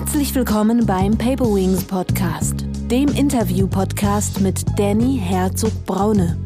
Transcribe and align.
Herzlich 0.00 0.34
willkommen 0.34 0.86
beim 0.86 1.18
Paper 1.18 1.44
Wings 1.44 1.84
Podcast, 1.84 2.64
dem 2.90 3.08
Interview-Podcast 3.08 4.40
mit 4.40 4.64
Danny 4.78 5.20
Herzog-Braune. 5.22 6.38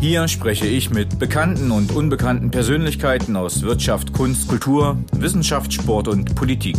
Hier 0.00 0.26
spreche 0.26 0.66
ich 0.66 0.88
mit 0.88 1.18
bekannten 1.18 1.70
und 1.70 1.92
unbekannten 1.92 2.50
Persönlichkeiten 2.50 3.36
aus 3.36 3.60
Wirtschaft, 3.60 4.14
Kunst, 4.14 4.48
Kultur, 4.48 4.96
Wissenschaft, 5.12 5.70
Sport 5.74 6.08
und 6.08 6.34
Politik. 6.34 6.78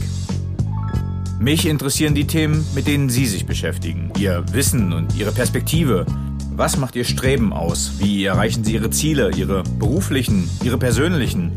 Mich 1.40 1.68
interessieren 1.68 2.16
die 2.16 2.26
Themen, 2.26 2.66
mit 2.74 2.88
denen 2.88 3.10
Sie 3.10 3.28
sich 3.28 3.46
beschäftigen, 3.46 4.12
Ihr 4.18 4.44
Wissen 4.54 4.92
und 4.92 5.16
Ihre 5.16 5.32
Perspektive. 5.32 6.08
Was 6.56 6.76
macht 6.76 6.96
Ihr 6.96 7.06
Streben 7.06 7.54
aus? 7.54 7.92
Wie 8.00 8.26
erreichen 8.26 8.64
Sie 8.64 8.74
Ihre 8.74 8.90
Ziele, 8.90 9.30
Ihre 9.36 9.62
beruflichen, 9.78 10.50
Ihre 10.64 10.80
persönlichen? 10.80 11.52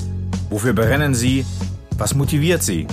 Wofür 0.51 0.75
brennen 0.75 1.15
Sie? 1.15 1.47
Was 1.97 2.15
motiviert 2.15 2.63
Sie? 2.63 2.87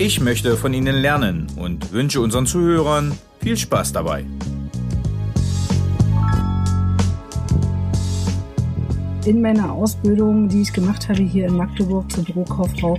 Ich 0.00 0.20
möchte 0.20 0.56
von 0.56 0.72
Ihnen 0.72 0.94
lernen 0.94 1.48
und 1.56 1.90
wünsche 1.90 2.20
unseren 2.20 2.46
Zuhörern 2.46 3.18
viel 3.40 3.56
Spaß 3.56 3.92
dabei. 3.92 4.24
In 9.26 9.42
meiner 9.42 9.72
Ausbildung, 9.72 10.48
die 10.48 10.62
ich 10.62 10.72
gemacht 10.72 11.08
habe 11.08 11.24
hier 11.24 11.48
in 11.48 11.56
Magdeburg 11.56 12.12
zur 12.12 12.22
Bürokauffrau, 12.22 12.96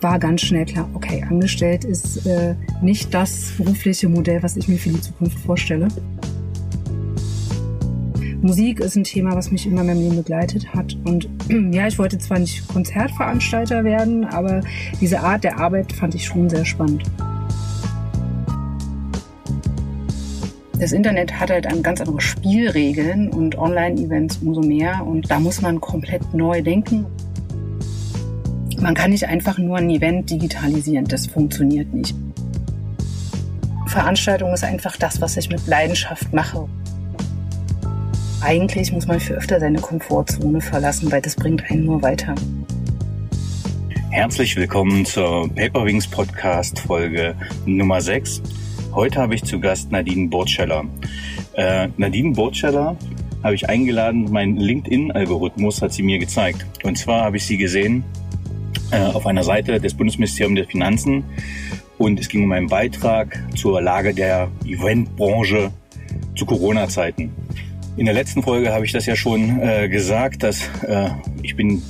war 0.00 0.18
ganz 0.18 0.40
schnell 0.40 0.66
klar, 0.66 0.90
okay, 0.94 1.24
angestellt 1.30 1.84
ist 1.84 2.26
äh, 2.26 2.56
nicht 2.82 3.14
das 3.14 3.52
berufliche 3.56 4.08
Modell, 4.08 4.42
was 4.42 4.56
ich 4.56 4.66
mir 4.66 4.76
für 4.76 4.88
die 4.88 5.00
Zukunft 5.00 5.38
vorstelle. 5.38 5.86
Musik 8.44 8.80
ist 8.80 8.94
ein 8.94 9.04
Thema, 9.04 9.34
was 9.34 9.50
mich 9.50 9.66
immer 9.66 9.80
in 9.80 9.86
meinem 9.86 10.00
Leben 10.00 10.16
begleitet 10.16 10.74
hat. 10.74 10.94
Und 11.06 11.30
ja, 11.74 11.86
ich 11.86 11.98
wollte 11.98 12.18
zwar 12.18 12.38
nicht 12.38 12.68
Konzertveranstalter 12.68 13.84
werden, 13.84 14.26
aber 14.26 14.60
diese 15.00 15.20
Art 15.20 15.44
der 15.44 15.58
Arbeit 15.58 15.94
fand 15.94 16.14
ich 16.14 16.26
schon 16.26 16.50
sehr 16.50 16.66
spannend. 16.66 17.04
Das 20.78 20.92
Internet 20.92 21.40
hat 21.40 21.48
halt 21.48 21.66
ganz 21.82 22.02
andere 22.02 22.20
Spielregeln 22.20 23.30
und 23.30 23.56
Online-Events 23.56 24.40
umso 24.42 24.60
mehr. 24.60 25.06
Und 25.06 25.30
da 25.30 25.40
muss 25.40 25.62
man 25.62 25.80
komplett 25.80 26.34
neu 26.34 26.60
denken. 26.60 27.06
Man 28.78 28.94
kann 28.94 29.10
nicht 29.10 29.26
einfach 29.26 29.56
nur 29.56 29.78
ein 29.78 29.88
Event 29.88 30.28
digitalisieren. 30.28 31.06
Das 31.06 31.26
funktioniert 31.26 31.94
nicht. 31.94 32.14
Veranstaltung 33.86 34.52
ist 34.52 34.64
einfach 34.64 34.98
das, 34.98 35.22
was 35.22 35.34
ich 35.38 35.48
mit 35.48 35.66
Leidenschaft 35.66 36.30
mache 36.34 36.68
eigentlich 38.44 38.92
muss 38.92 39.06
man 39.06 39.18
für 39.20 39.34
öfter 39.34 39.58
seine 39.58 39.80
Komfortzone 39.80 40.60
verlassen, 40.60 41.10
weil 41.10 41.22
das 41.22 41.34
bringt 41.34 41.64
einen 41.70 41.86
nur 41.86 42.02
weiter. 42.02 42.34
Herzlich 44.10 44.54
willkommen 44.54 45.06
zur 45.06 45.48
Paperwings 45.54 46.06
Podcast 46.06 46.78
Folge 46.78 47.34
Nummer 47.64 48.02
6. 48.02 48.42
Heute 48.92 49.18
habe 49.20 49.34
ich 49.34 49.44
zu 49.44 49.58
Gast 49.58 49.90
Nadine 49.90 50.28
Burtscheller. 50.28 50.84
Äh, 51.54 51.88
Nadine 51.96 52.32
Burtscheller 52.32 52.96
habe 53.42 53.54
ich 53.54 53.68
eingeladen, 53.68 54.30
mein 54.30 54.56
LinkedIn-Algorithmus 54.56 55.80
hat 55.80 55.94
sie 55.94 56.02
mir 56.02 56.18
gezeigt. 56.18 56.66
Und 56.84 56.98
zwar 56.98 57.22
habe 57.22 57.38
ich 57.38 57.46
sie 57.46 57.56
gesehen 57.56 58.04
äh, 58.90 59.00
auf 59.00 59.26
einer 59.26 59.42
Seite 59.42 59.80
des 59.80 59.94
Bundesministeriums 59.94 60.58
der 60.58 60.66
Finanzen 60.66 61.24
und 61.96 62.20
es 62.20 62.28
ging 62.28 62.44
um 62.44 62.52
einen 62.52 62.68
Beitrag 62.68 63.42
zur 63.56 63.80
Lage 63.80 64.12
der 64.12 64.50
Eventbranche 64.66 65.70
zu 66.36 66.44
Corona-Zeiten. 66.44 67.32
In 67.96 68.06
der 68.06 68.14
letzten 68.14 68.42
Folge 68.42 68.72
habe 68.72 68.84
ich 68.84 68.92
das 68.92 69.06
ja 69.06 69.14
schon 69.14 69.60
äh, 69.60 69.88
gesagt, 69.88 70.42
dass 70.42 70.68
äh, 70.82 71.10
ich 71.42 71.54
bin 71.54 71.80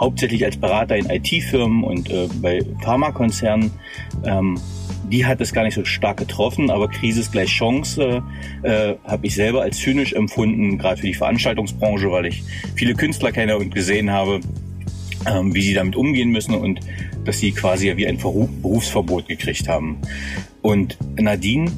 hauptsächlich 0.00 0.44
als 0.44 0.56
Berater 0.56 0.96
in 0.96 1.08
IT-Firmen 1.08 1.84
und 1.84 2.10
äh, 2.10 2.28
bei 2.40 2.60
Pharmakonzernen. 2.82 3.70
Ähm, 4.24 4.60
die 5.04 5.24
hat 5.24 5.40
es 5.40 5.52
gar 5.52 5.62
nicht 5.62 5.74
so 5.74 5.84
stark 5.84 6.16
getroffen, 6.16 6.70
aber 6.70 6.88
Krise 6.88 7.20
ist 7.20 7.30
gleich 7.30 7.50
Chance, 7.50 8.24
äh, 8.62 8.94
habe 9.04 9.26
ich 9.26 9.34
selber 9.36 9.62
als 9.62 9.78
zynisch 9.78 10.14
empfunden, 10.14 10.78
gerade 10.78 11.00
für 11.00 11.06
die 11.06 11.14
Veranstaltungsbranche, 11.14 12.10
weil 12.10 12.26
ich 12.26 12.42
viele 12.74 12.94
Künstler 12.94 13.30
kenne 13.30 13.56
und 13.56 13.72
gesehen 13.72 14.10
habe, 14.10 14.40
ähm, 15.30 15.54
wie 15.54 15.62
sie 15.62 15.74
damit 15.74 15.94
umgehen 15.94 16.30
müssen 16.30 16.54
und 16.54 16.80
dass 17.24 17.38
sie 17.38 17.52
quasi 17.52 17.96
wie 17.96 18.08
ein 18.08 18.16
Berufsverbot 18.16 19.28
gekriegt 19.28 19.68
haben. 19.68 19.98
Und 20.62 20.96
Nadine 21.16 21.70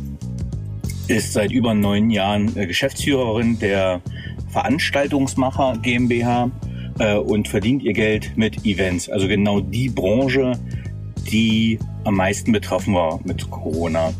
ist 1.09 1.32
seit 1.32 1.53
über 1.53 1.75
neun 1.75 2.10
Jahren 2.10 2.56
äh, 2.56 2.66
Geschäftsführerin 2.66 3.59
der 3.59 4.00
Veranstaltungsmacher 4.50 5.78
GmbH 5.82 6.50
äh, 6.98 7.16
und 7.16 7.48
verdient 7.48 7.82
ihr 7.82 7.92
Geld 7.92 8.37
mit 8.37 8.65
Events. 8.65 9.09
Also 9.09 9.28
genau 9.28 9.60
die 9.60 9.88
Branche, 9.88 10.53
die 11.31 11.78
am 12.04 12.16
meisten 12.16 12.53
betroffen 12.53 12.94
war 12.94 13.20
mit 13.25 13.50
Corona. 13.50 14.12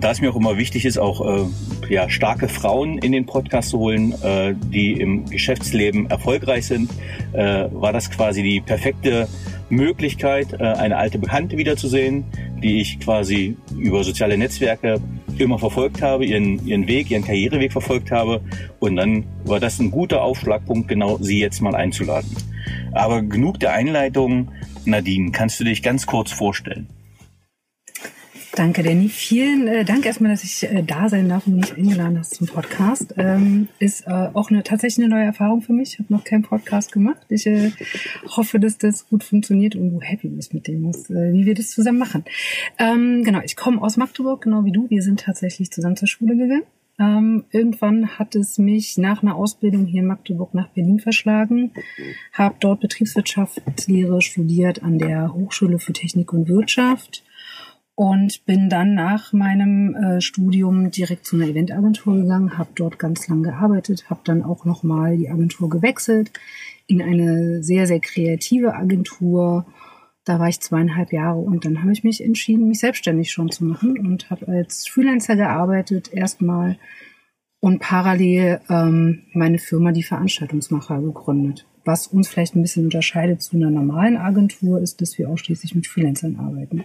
Da 0.00 0.10
es 0.10 0.20
mir 0.20 0.30
auch 0.30 0.36
immer 0.36 0.58
wichtig 0.58 0.84
ist, 0.84 0.98
auch 0.98 1.20
äh, 1.24 1.46
ja, 1.88 2.08
starke 2.10 2.48
Frauen 2.48 2.98
in 2.98 3.12
den 3.12 3.26
Podcast 3.26 3.70
zu 3.70 3.78
holen, 3.78 4.12
äh, 4.22 4.54
die 4.54 4.92
im 4.92 5.26
Geschäftsleben 5.26 6.10
erfolgreich 6.10 6.66
sind, 6.66 6.90
äh, 7.32 7.66
war 7.70 7.92
das 7.92 8.10
quasi 8.10 8.42
die 8.42 8.60
perfekte 8.60 9.28
Möglichkeit, 9.68 10.54
äh, 10.54 10.64
eine 10.64 10.96
alte 10.96 11.18
Bekannte 11.18 11.56
wiederzusehen, 11.56 12.24
die 12.62 12.80
ich 12.80 13.00
quasi 13.00 13.56
über 13.76 14.04
soziale 14.04 14.36
Netzwerke 14.36 15.00
immer 15.42 15.58
verfolgt 15.58 16.02
habe, 16.02 16.24
ihren, 16.24 16.64
ihren 16.66 16.86
Weg, 16.86 17.10
ihren 17.10 17.24
Karriereweg 17.24 17.72
verfolgt 17.72 18.10
habe. 18.10 18.40
Und 18.80 18.96
dann 18.96 19.24
war 19.44 19.60
das 19.60 19.78
ein 19.78 19.90
guter 19.90 20.22
Aufschlagpunkt, 20.22 20.88
genau 20.88 21.18
sie 21.18 21.40
jetzt 21.40 21.60
mal 21.60 21.74
einzuladen. 21.74 22.30
Aber 22.92 23.22
genug 23.22 23.60
der 23.60 23.72
Einleitung. 23.72 24.50
Nadine, 24.84 25.30
kannst 25.30 25.60
du 25.60 25.64
dich 25.64 25.82
ganz 25.82 26.06
kurz 26.06 26.32
vorstellen? 26.32 26.88
Danke, 28.54 28.82
Danny. 28.82 29.08
Vielen 29.08 29.66
äh, 29.66 29.84
Dank 29.84 30.04
erstmal, 30.04 30.30
dass 30.30 30.44
ich 30.44 30.62
äh, 30.64 30.82
da 30.82 31.08
sein 31.08 31.26
darf 31.28 31.46
und 31.46 31.56
mich 31.56 31.74
eingeladen 31.74 32.18
hast 32.18 32.34
zum 32.34 32.46
Podcast. 32.46 33.14
Ähm, 33.16 33.68
ist 33.78 34.06
äh, 34.06 34.28
auch 34.34 34.50
eine 34.50 34.62
tatsächlich 34.62 35.06
eine 35.06 35.14
neue 35.14 35.24
Erfahrung 35.24 35.62
für 35.62 35.72
mich. 35.72 35.94
Ich 35.94 35.98
habe 36.00 36.12
noch 36.12 36.22
keinen 36.22 36.42
Podcast 36.42 36.92
gemacht. 36.92 37.24
Ich 37.30 37.46
äh, 37.46 37.70
hoffe, 38.28 38.60
dass 38.60 38.76
das 38.76 39.08
gut 39.08 39.24
funktioniert 39.24 39.74
und 39.74 39.90
du 39.90 40.00
happy 40.02 40.28
bist 40.28 40.52
mit 40.52 40.68
dem, 40.68 40.84
was, 40.84 41.08
äh, 41.08 41.32
wie 41.32 41.46
wir 41.46 41.54
das 41.54 41.70
zusammen 41.70 41.98
machen. 41.98 42.24
Ähm, 42.78 43.24
genau, 43.24 43.40
ich 43.42 43.56
komme 43.56 43.80
aus 43.80 43.96
Magdeburg, 43.96 44.42
genau 44.42 44.66
wie 44.66 44.72
du. 44.72 44.90
Wir 44.90 45.02
sind 45.02 45.20
tatsächlich 45.20 45.70
zusammen 45.70 45.96
zur 45.96 46.08
Schule 46.08 46.36
gegangen. 46.36 46.64
Ähm, 46.98 47.44
irgendwann 47.52 48.18
hat 48.18 48.34
es 48.36 48.58
mich 48.58 48.98
nach 48.98 49.22
einer 49.22 49.34
Ausbildung 49.34 49.86
hier 49.86 50.02
in 50.02 50.06
Magdeburg 50.06 50.52
nach 50.52 50.68
Berlin 50.68 51.00
verschlagen, 51.00 51.72
habe 52.34 52.56
dort 52.60 52.80
Betriebswirtschaftslehre 52.80 54.20
studiert 54.20 54.82
an 54.82 54.98
der 54.98 55.32
Hochschule 55.32 55.78
für 55.78 55.94
Technik 55.94 56.34
und 56.34 56.48
Wirtschaft 56.48 57.24
und 57.94 58.44
bin 58.46 58.68
dann 58.68 58.94
nach 58.94 59.32
meinem 59.32 59.94
äh, 59.94 60.20
Studium 60.20 60.90
direkt 60.90 61.26
zu 61.26 61.36
einer 61.36 61.48
Eventagentur 61.48 62.16
gegangen, 62.16 62.56
habe 62.56 62.70
dort 62.74 62.98
ganz 62.98 63.28
lang 63.28 63.42
gearbeitet, 63.42 64.08
habe 64.08 64.20
dann 64.24 64.42
auch 64.42 64.64
nochmal 64.64 65.16
die 65.16 65.28
Agentur 65.28 65.68
gewechselt 65.68 66.32
in 66.86 67.02
eine 67.02 67.62
sehr, 67.62 67.86
sehr 67.86 68.00
kreative 68.00 68.74
Agentur. 68.74 69.66
Da 70.24 70.38
war 70.38 70.48
ich 70.48 70.60
zweieinhalb 70.60 71.12
Jahre 71.12 71.38
und 71.38 71.64
dann 71.64 71.82
habe 71.82 71.92
ich 71.92 72.04
mich 72.04 72.24
entschieden, 72.24 72.68
mich 72.68 72.80
selbstständig 72.80 73.30
schon 73.30 73.50
zu 73.50 73.64
machen 73.64 73.98
und 73.98 74.30
habe 74.30 74.48
als 74.48 74.88
Freelancer 74.88 75.36
gearbeitet 75.36 76.12
erstmal 76.12 76.78
und 77.60 77.78
parallel 77.80 78.60
ähm, 78.70 79.22
meine 79.34 79.58
Firma 79.58 79.92
die 79.92 80.02
Veranstaltungsmacher 80.02 81.00
gegründet. 81.00 81.66
Was 81.84 82.06
uns 82.06 82.28
vielleicht 82.28 82.54
ein 82.54 82.62
bisschen 82.62 82.84
unterscheidet 82.84 83.42
zu 83.42 83.56
einer 83.56 83.70
normalen 83.70 84.16
Agentur, 84.16 84.80
ist, 84.80 85.00
dass 85.00 85.18
wir 85.18 85.28
ausschließlich 85.28 85.74
mit 85.74 85.86
Freelancern 85.86 86.36
arbeiten 86.36 86.84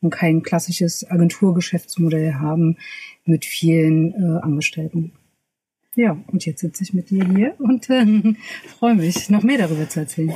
und 0.00 0.10
kein 0.10 0.42
klassisches 0.42 1.08
Agenturgeschäftsmodell 1.08 2.34
haben 2.34 2.76
mit 3.24 3.44
vielen 3.44 4.12
äh, 4.12 4.40
Angestellten. 4.40 5.12
Ja, 5.96 6.16
und 6.28 6.46
jetzt 6.46 6.60
sitze 6.60 6.84
ich 6.84 6.94
mit 6.94 7.10
dir 7.10 7.24
hier 7.24 7.54
und 7.58 7.90
äh, 7.90 8.04
freue 8.78 8.94
mich, 8.94 9.30
noch 9.30 9.42
mehr 9.42 9.58
darüber 9.58 9.88
zu 9.88 10.00
erzählen. 10.00 10.34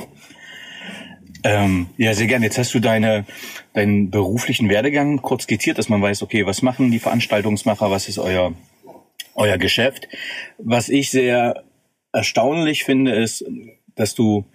Ähm, 1.43 1.87
ja, 1.97 2.13
sehr 2.13 2.27
gerne. 2.27 2.45
Jetzt 2.45 2.57
hast 2.57 2.73
du 2.73 2.79
deine, 2.79 3.25
deinen 3.73 4.09
beruflichen 4.09 4.69
Werdegang 4.69 5.21
kurz 5.21 5.43
skizziert, 5.43 5.77
dass 5.77 5.89
man 5.89 6.01
weiß, 6.01 6.21
okay, 6.23 6.45
was 6.45 6.61
machen 6.61 6.91
die 6.91 6.99
Veranstaltungsmacher, 6.99 7.91
was 7.91 8.07
ist 8.07 8.17
euer, 8.17 8.53
euer 9.35 9.57
Geschäft. 9.57 10.07
Was 10.57 10.89
ich 10.89 11.11
sehr 11.11 11.63
erstaunlich 12.13 12.85
finde, 12.85 13.11
ist, 13.11 13.43
dass 13.95 14.15
du 14.15 14.45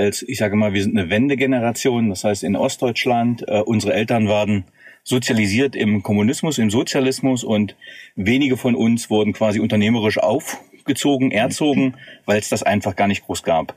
als, 0.00 0.22
ich 0.22 0.38
sage 0.38 0.56
mal, 0.56 0.72
wir 0.72 0.82
sind 0.82 0.98
eine 0.98 1.10
Wendegeneration, 1.10 2.08
das 2.08 2.24
heißt 2.24 2.42
in 2.42 2.56
Ostdeutschland, 2.56 3.46
äh, 3.46 3.60
unsere 3.60 3.92
Eltern 3.92 4.28
waren 4.28 4.64
sozialisiert 5.04 5.76
im 5.76 6.02
Kommunismus, 6.02 6.58
im 6.58 6.70
Sozialismus 6.70 7.44
und 7.44 7.76
wenige 8.16 8.56
von 8.56 8.74
uns 8.74 9.10
wurden 9.10 9.32
quasi 9.32 9.60
unternehmerisch 9.60 10.18
aufgezogen, 10.18 11.30
erzogen, 11.30 11.94
weil 12.26 12.38
es 12.38 12.48
das 12.48 12.62
einfach 12.62 12.96
gar 12.96 13.08
nicht 13.08 13.24
groß 13.24 13.42
gab. 13.42 13.74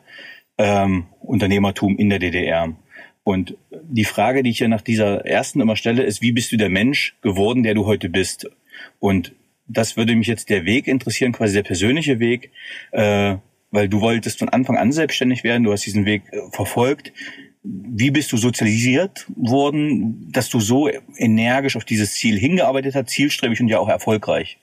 Ähm, 0.57 1.05
Unternehmertum 1.21 1.97
in 1.97 2.09
der 2.09 2.19
DDR. 2.19 2.73
Und 3.23 3.55
die 3.71 4.05
Frage, 4.05 4.43
die 4.43 4.49
ich 4.49 4.59
ja 4.59 4.67
nach 4.67 4.81
dieser 4.81 5.25
ersten 5.25 5.61
immer 5.61 5.75
stelle, 5.75 6.03
ist, 6.03 6.21
wie 6.21 6.33
bist 6.33 6.51
du 6.51 6.57
der 6.57 6.69
Mensch 6.69 7.15
geworden, 7.21 7.63
der 7.63 7.73
du 7.73 7.85
heute 7.85 8.09
bist? 8.09 8.49
Und 8.99 9.33
das 9.67 9.95
würde 9.95 10.15
mich 10.15 10.27
jetzt 10.27 10.49
der 10.49 10.65
Weg 10.65 10.87
interessieren, 10.87 11.31
quasi 11.31 11.53
der 11.53 11.63
persönliche 11.63 12.19
Weg. 12.19 12.51
Äh, 12.91 13.37
weil 13.73 13.89
du 13.89 13.99
wolltest 13.99 14.39
von 14.39 14.49
Anfang 14.49 14.77
an 14.77 14.91
selbstständig 14.91 15.43
werden, 15.43 15.63
du 15.63 15.71
hast 15.73 15.85
diesen 15.85 16.05
Weg 16.05 16.21
äh, 16.31 16.39
verfolgt. 16.51 17.11
wie 17.63 18.11
bist 18.11 18.31
du 18.31 18.37
sozialisiert 18.37 19.25
worden, 19.35 20.31
dass 20.31 20.49
du 20.49 20.59
so 20.59 20.89
energisch 21.17 21.75
auf 21.75 21.85
dieses 21.85 22.13
Ziel 22.13 22.37
hingearbeitet 22.37 22.93
hast, 22.95 23.09
zielstrebig 23.09 23.59
und 23.61 23.69
ja 23.69 23.79
auch 23.79 23.89
erfolgreich? 23.89 24.59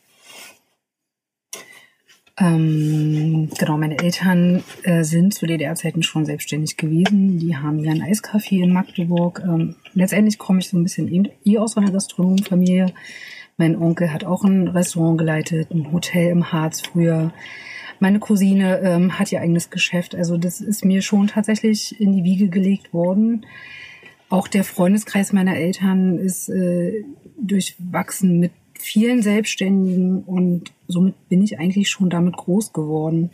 Ähm, 2.39 3.51
genau, 3.59 3.77
meine 3.77 3.99
Eltern 3.99 4.63
äh, 4.85 5.03
sind 5.03 5.35
zu 5.35 5.47
DDR-Zeiten 5.47 6.03
schon 6.03 6.25
selbstständig 6.25 6.77
gewesen. 6.77 7.39
Die 7.39 7.57
haben 7.57 7.81
ja 7.81 7.91
ein 7.91 8.03
Eiscafé 8.03 8.63
in 8.63 8.73
Magdeburg. 8.73 9.43
Ähm, 9.45 9.77
letztendlich 9.93 10.39
komme 10.39 10.61
ich 10.61 10.69
so 10.69 10.79
ein 10.79 10.83
bisschen 10.83 11.29
eh 11.45 11.59
aus 11.59 11.77
einer 11.77 11.91
Gastronomenfamilie. 11.91 12.93
Mein 13.59 13.77
Onkel 13.77 14.13
hat 14.13 14.25
auch 14.25 14.45
ein 14.45 14.69
Restaurant 14.69 15.19
geleitet, 15.19 15.71
ein 15.71 15.93
Hotel 15.93 16.31
im 16.31 16.51
Harz 16.51 16.81
früher. 16.81 17.33
Meine 18.01 18.19
Cousine 18.19 18.81
ähm, 18.81 19.19
hat 19.19 19.31
ihr 19.31 19.41
eigenes 19.41 19.71
Geschäft. 19.71 20.15
Also 20.15 20.37
das 20.37 20.61
ist 20.61 20.85
mir 20.85 21.03
schon 21.03 21.29
tatsächlich 21.29 22.01
in 22.01 22.13
die 22.13 22.25
Wiege 22.25 22.49
gelegt 22.49 22.93
worden. 22.93 23.47
Auch 24.31 24.49
der 24.49 24.65
Freundeskreis 24.65 25.33
meiner 25.33 25.57
Eltern 25.57 26.19
ist 26.19 26.49
äh, 26.49 27.05
durchwachsen 27.39 28.41
mit 28.41 28.53
vielen 28.79 29.23
Selbstständigen 29.23 30.23
und 30.25 30.73
somit 30.89 31.29
bin 31.29 31.43
ich 31.43 31.59
eigentlich 31.59 31.91
schon 31.91 32.09
damit 32.09 32.37
groß 32.37 32.73
geworden. 32.73 33.31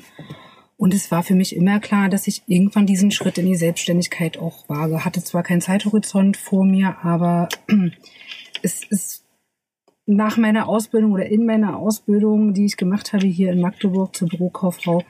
Und 0.76 0.92
es 0.92 1.10
war 1.10 1.22
für 1.22 1.34
mich 1.34 1.54
immer 1.54 1.80
klar, 1.80 2.08
dass 2.08 2.26
ich 2.26 2.42
irgendwann 2.46 2.86
diesen 2.86 3.10
Schritt 3.10 3.38
in 3.38 3.46
die 3.46 3.56
Selbstständigkeit 3.56 4.36
auch 4.36 4.68
wage. 4.68 5.04
Hatte 5.04 5.22
zwar 5.22 5.42
keinen 5.42 5.60
Zeithorizont 5.60 6.36
vor 6.36 6.64
mir, 6.64 6.96
aber 7.02 7.48
es 8.62 8.82
ist 8.82 9.25
nach 10.06 10.36
meiner 10.36 10.68
Ausbildung 10.68 11.12
oder 11.12 11.26
in 11.26 11.46
meiner 11.46 11.76
Ausbildung, 11.76 12.54
die 12.54 12.66
ich 12.66 12.76
gemacht 12.76 13.12
habe 13.12 13.26
hier 13.26 13.52
in 13.52 13.60
Magdeburg 13.60 14.14
zur 14.14 14.28
Bürokauffrau, 14.28 15.02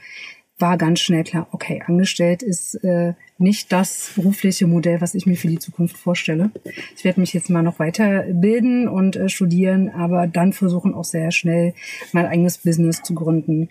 war 0.58 0.78
ganz 0.78 1.00
schnell 1.00 1.22
klar, 1.22 1.48
okay, 1.52 1.82
angestellt 1.86 2.42
ist 2.42 2.76
äh, 2.76 3.12
nicht 3.36 3.72
das 3.72 4.12
berufliche 4.16 4.66
Modell, 4.66 5.02
was 5.02 5.14
ich 5.14 5.26
mir 5.26 5.36
für 5.36 5.48
die 5.48 5.58
Zukunft 5.58 5.98
vorstelle. 5.98 6.50
Ich 6.96 7.04
werde 7.04 7.20
mich 7.20 7.34
jetzt 7.34 7.50
mal 7.50 7.62
noch 7.62 7.78
weiterbilden 7.78 8.88
und 8.88 9.16
äh, 9.16 9.28
studieren, 9.28 9.90
aber 9.90 10.26
dann 10.26 10.54
versuchen 10.54 10.94
auch 10.94 11.04
sehr 11.04 11.30
schnell 11.30 11.74
mein 12.12 12.24
eigenes 12.24 12.56
Business 12.58 13.02
zu 13.02 13.14
gründen. 13.14 13.68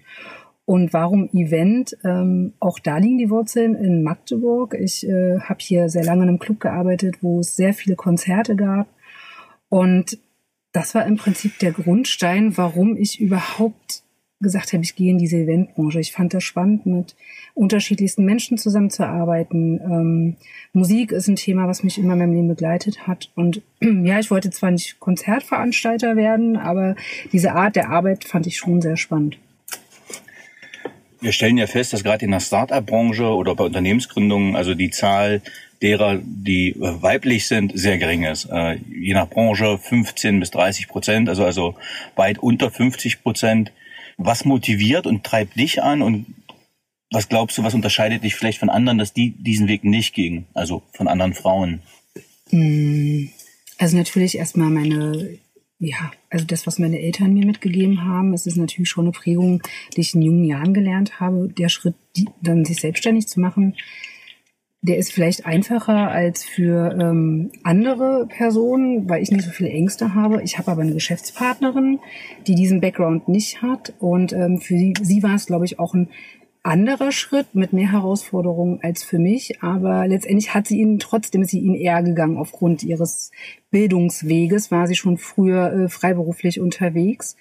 Und 0.65 0.93
warum 0.93 1.29
Event? 1.33 1.97
Ähm, 2.03 2.53
auch 2.59 2.77
da 2.79 2.97
liegen 2.97 3.17
die 3.17 3.29
Wurzeln 3.29 3.75
in 3.75 4.03
Magdeburg. 4.03 4.75
Ich 4.79 5.07
äh, 5.07 5.39
habe 5.39 5.59
hier 5.59 5.89
sehr 5.89 6.03
lange 6.03 6.23
in 6.23 6.29
einem 6.29 6.39
Club 6.39 6.59
gearbeitet, 6.59 7.17
wo 7.21 7.39
es 7.39 7.55
sehr 7.55 7.73
viele 7.73 7.95
Konzerte 7.95 8.55
gab. 8.55 8.87
Und 9.69 10.19
das 10.75 10.93
war 10.93 11.05
im 11.05 11.15
Prinzip 11.15 11.57
der 11.59 11.71
Grundstein, 11.71 12.57
warum 12.57 12.97
ich 12.97 13.21
überhaupt 13.21 14.03
gesagt 14.41 14.73
habe, 14.73 14.83
ich 14.83 14.95
gehe 14.95 15.11
in 15.11 15.17
diese 15.17 15.37
Eventbranche. 15.37 16.01
Ich 16.01 16.11
fand 16.11 16.33
das 16.33 16.43
spannend, 16.43 16.85
mit 16.85 17.15
unterschiedlichsten 17.53 18.25
Menschen 18.25 18.57
zusammenzuarbeiten. 18.57 19.79
Ähm, 19.79 20.35
Musik 20.73 21.13
ist 21.13 21.29
ein 21.29 21.37
Thema, 21.37 21.67
was 21.67 21.83
mich 21.83 21.97
immer 21.97 22.13
in 22.13 22.19
meinem 22.19 22.33
Leben 22.33 22.47
begleitet 22.49 23.07
hat. 23.07 23.31
Und 23.35 23.61
ja, 23.81 24.19
ich 24.19 24.29
wollte 24.29 24.49
zwar 24.49 24.71
nicht 24.71 24.99
Konzertveranstalter 24.99 26.17
werden, 26.17 26.57
aber 26.57 26.95
diese 27.31 27.53
Art 27.53 27.77
der 27.77 27.89
Arbeit 27.89 28.25
fand 28.25 28.45
ich 28.45 28.57
schon 28.57 28.81
sehr 28.81 28.97
spannend. 28.97 29.37
Wir 31.21 31.31
stellen 31.31 31.57
ja 31.57 31.65
fest, 31.65 31.93
dass 31.93 32.03
gerade 32.03 32.25
in 32.25 32.31
der 32.31 32.41
Start-up-Branche 32.41 33.33
oder 33.33 33.55
bei 33.55 33.63
Unternehmensgründungen, 33.63 34.55
also 34.57 34.75
die 34.75 34.89
Zahl 34.89 35.41
derer, 35.81 36.19
die 36.23 36.69
äh, 36.71 37.01
weiblich 37.01 37.47
sind, 37.47 37.71
sehr 37.75 37.97
gering 37.97 38.23
ist. 38.23 38.45
Äh, 38.45 38.77
je 38.89 39.13
nach 39.13 39.29
Branche 39.29 39.77
15 39.77 40.39
bis 40.39 40.51
30 40.51 40.87
Prozent, 40.87 41.29
also, 41.29 41.45
also 41.45 41.75
weit 42.15 42.39
unter 42.39 42.71
50 42.71 43.23
Prozent. 43.23 43.71
Was 44.17 44.45
motiviert 44.45 45.07
und 45.07 45.23
treibt 45.23 45.57
dich 45.59 45.83
an 45.83 46.01
und 46.01 46.25
was 47.11 47.29
glaubst 47.29 47.57
du, 47.57 47.63
was 47.63 47.73
unterscheidet 47.73 48.23
dich 48.23 48.35
vielleicht 48.35 48.59
von 48.59 48.69
anderen, 48.69 48.97
dass 48.97 49.13
die 49.13 49.31
diesen 49.31 49.67
Weg 49.67 49.83
nicht 49.83 50.13
gingen, 50.13 50.45
also 50.53 50.83
von 50.93 51.07
anderen 51.07 51.33
Frauen? 51.33 51.81
Hm, 52.49 53.29
also 53.77 53.97
natürlich 53.97 54.37
erstmal 54.37 54.69
meine, 54.69 55.37
ja, 55.79 56.11
also 56.29 56.45
das, 56.45 56.65
was 56.65 56.79
meine 56.79 56.99
Eltern 56.99 57.33
mir 57.33 57.45
mitgegeben 57.45 58.03
haben, 58.03 58.33
es 58.33 58.45
ist 58.45 58.57
natürlich 58.57 58.89
schon 58.89 59.05
eine 59.05 59.11
Prägung, 59.11 59.61
die 59.95 60.01
ich 60.01 60.15
in 60.15 60.21
jungen 60.21 60.45
Jahren 60.45 60.73
gelernt 60.73 61.19
habe. 61.19 61.49
Der 61.49 61.69
Schritt, 61.69 61.95
die, 62.15 62.27
dann 62.41 62.65
sich 62.65 62.79
selbstständig 62.79 63.27
zu 63.27 63.39
machen, 63.39 63.75
der 64.85 64.97
ist 64.97 65.11
vielleicht 65.11 65.45
einfacher 65.45 66.11
als 66.11 66.43
für 66.43 66.95
ähm, 66.99 67.51
andere 67.63 68.27
Personen, 68.27 69.09
weil 69.09 69.23
ich 69.23 69.31
nicht 69.31 69.43
so 69.43 69.51
viele 69.51 69.69
Ängste 69.69 70.13
habe. 70.13 70.43
Ich 70.43 70.59
habe 70.59 70.71
aber 70.71 70.83
eine 70.83 70.93
Geschäftspartnerin, 70.93 71.99
die 72.45 72.55
diesen 72.55 72.81
Background 72.81 73.27
nicht 73.27 73.61
hat. 73.63 73.93
Und 73.99 74.31
ähm, 74.33 74.59
für 74.59 74.77
sie, 74.77 74.93
sie 75.01 75.23
war 75.23 75.35
es, 75.35 75.47
glaube 75.47 75.65
ich, 75.65 75.79
auch 75.79 75.95
ein 75.95 76.09
anderer 76.61 77.11
Schritt 77.11 77.53
mit 77.53 77.73
mehr 77.73 77.91
Herausforderungen 77.91 78.79
als 78.83 79.03
für 79.03 79.17
mich. 79.17 79.63
Aber 79.63 80.07
letztendlich 80.07 80.53
hat 80.53 80.67
sie 80.67 80.79
ihn, 80.79 80.99
trotzdem 80.99 81.41
ist 81.41 81.51
sie 81.51 81.59
ihn 81.59 81.75
eher 81.75 82.03
gegangen 82.03 82.37
aufgrund 82.37 82.83
ihres 82.83 83.31
Bildungsweges, 83.71 84.69
war 84.69 84.85
sie 84.85 84.95
schon 84.95 85.17
früher 85.17 85.73
äh, 85.73 85.89
freiberuflich 85.89 86.59
unterwegs. 86.59 87.37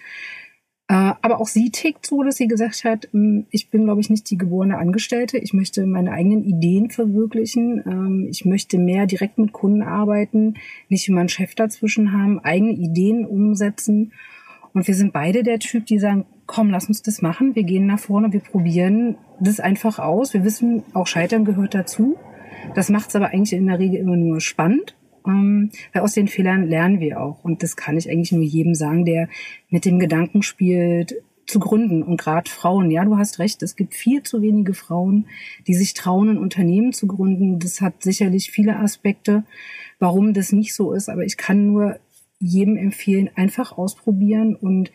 Äh, 0.86 1.14
aber 1.22 1.40
auch 1.40 1.46
sie 1.46 1.70
tickt 1.70 2.04
so, 2.04 2.22
dass 2.22 2.36
sie 2.36 2.46
gesagt 2.46 2.84
hat, 2.84 3.08
hm, 3.12 3.46
ich 3.50 3.70
bin, 3.70 3.84
glaube 3.84 4.00
ich, 4.00 4.10
nicht 4.10 4.28
die 4.30 4.36
geborene 4.36 4.76
Angestellte. 4.76 5.38
Ich 5.38 5.54
möchte 5.54 5.86
meine 5.86 6.12
eigenen 6.12 6.44
Ideen 6.44 6.90
verwirklichen. 6.90 7.82
Ähm, 7.86 8.26
ich 8.30 8.44
möchte 8.44 8.78
mehr 8.78 9.06
direkt 9.06 9.38
mit 9.38 9.52
Kunden 9.52 9.82
arbeiten, 9.82 10.54
nicht 10.88 11.08
immer 11.08 11.20
einen 11.20 11.30
Chef 11.30 11.54
dazwischen 11.54 12.12
haben, 12.12 12.38
eigene 12.40 12.72
Ideen 12.72 13.24
umsetzen. 13.24 14.12
Und 14.74 14.86
wir 14.86 14.94
sind 14.94 15.12
beide 15.12 15.42
der 15.42 15.58
Typ, 15.58 15.86
die 15.86 15.98
sagen, 15.98 16.26
komm, 16.46 16.68
lass 16.68 16.88
uns 16.88 17.00
das 17.00 17.22
machen. 17.22 17.54
Wir 17.54 17.62
gehen 17.62 17.86
nach 17.86 18.00
vorne, 18.00 18.32
wir 18.32 18.40
probieren 18.40 19.16
das 19.40 19.60
einfach 19.60 19.98
aus. 19.98 20.34
Wir 20.34 20.44
wissen, 20.44 20.82
auch 20.92 21.06
Scheitern 21.06 21.46
gehört 21.46 21.74
dazu. 21.74 22.16
Das 22.74 22.90
macht 22.90 23.08
es 23.08 23.16
aber 23.16 23.28
eigentlich 23.28 23.52
in 23.54 23.66
der 23.66 23.78
Regel 23.78 24.00
immer 24.00 24.16
nur 24.16 24.40
spannend 24.40 24.94
ähm, 25.26 25.70
weil 25.92 26.02
aus 26.02 26.12
den 26.12 26.28
Fehlern 26.28 26.66
lernen 26.66 27.00
wir 27.00 27.20
auch. 27.20 27.42
Und 27.44 27.62
das 27.62 27.76
kann 27.76 27.96
ich 27.96 28.10
eigentlich 28.10 28.32
nur 28.32 28.42
jedem 28.42 28.74
sagen, 28.74 29.04
der 29.04 29.28
mit 29.68 29.84
dem 29.84 29.98
Gedanken 29.98 30.42
spielt, 30.42 31.14
zu 31.46 31.60
gründen. 31.60 32.02
Und 32.02 32.18
gerade 32.18 32.50
Frauen, 32.50 32.90
ja, 32.90 33.04
du 33.04 33.16
hast 33.16 33.38
recht, 33.38 33.62
es 33.62 33.76
gibt 33.76 33.94
viel 33.94 34.22
zu 34.22 34.42
wenige 34.42 34.74
Frauen, 34.74 35.26
die 35.66 35.74
sich 35.74 35.94
trauen, 35.94 36.30
ein 36.30 36.38
Unternehmen 36.38 36.92
zu 36.92 37.06
gründen. 37.06 37.58
Das 37.58 37.80
hat 37.80 38.02
sicherlich 38.02 38.50
viele 38.50 38.78
Aspekte, 38.78 39.44
warum 39.98 40.32
das 40.32 40.52
nicht 40.52 40.74
so 40.74 40.92
ist. 40.92 41.08
Aber 41.08 41.24
ich 41.24 41.36
kann 41.36 41.66
nur 41.66 41.98
jedem 42.38 42.76
empfehlen, 42.76 43.30
einfach 43.34 43.76
ausprobieren 43.76 44.54
und 44.54 44.92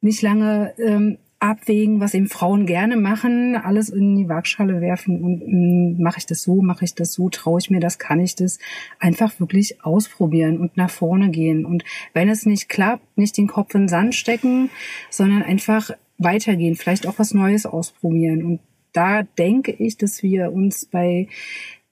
nicht 0.00 0.22
lange 0.22 0.74
ähm, 0.78 1.18
abwägen, 1.42 2.00
was 2.00 2.14
eben 2.14 2.28
Frauen 2.28 2.66
gerne 2.66 2.96
machen, 2.96 3.56
alles 3.56 3.88
in 3.88 4.14
die 4.14 4.28
Waagschale 4.28 4.80
werfen 4.80 5.22
und 5.22 5.40
hm, 5.40 5.96
mache 6.00 6.18
ich 6.18 6.26
das 6.26 6.42
so, 6.42 6.62
mache 6.62 6.84
ich 6.84 6.94
das 6.94 7.12
so, 7.12 7.28
traue 7.28 7.58
ich 7.58 7.68
mir 7.68 7.80
das, 7.80 7.98
kann 7.98 8.20
ich 8.20 8.36
das, 8.36 8.58
einfach 9.00 9.40
wirklich 9.40 9.84
ausprobieren 9.84 10.58
und 10.58 10.76
nach 10.76 10.90
vorne 10.90 11.30
gehen. 11.30 11.64
Und 11.64 11.84
wenn 12.14 12.28
es 12.28 12.46
nicht 12.46 12.68
klappt, 12.68 13.18
nicht 13.18 13.36
den 13.36 13.48
Kopf 13.48 13.74
in 13.74 13.82
den 13.82 13.88
Sand 13.88 14.14
stecken, 14.14 14.70
sondern 15.10 15.42
einfach 15.42 15.90
weitergehen, 16.16 16.76
vielleicht 16.76 17.08
auch 17.08 17.18
was 17.18 17.34
Neues 17.34 17.66
ausprobieren. 17.66 18.44
Und 18.44 18.60
da 18.92 19.24
denke 19.24 19.72
ich, 19.72 19.96
dass 19.96 20.22
wir 20.22 20.52
uns 20.52 20.86
bei 20.86 21.26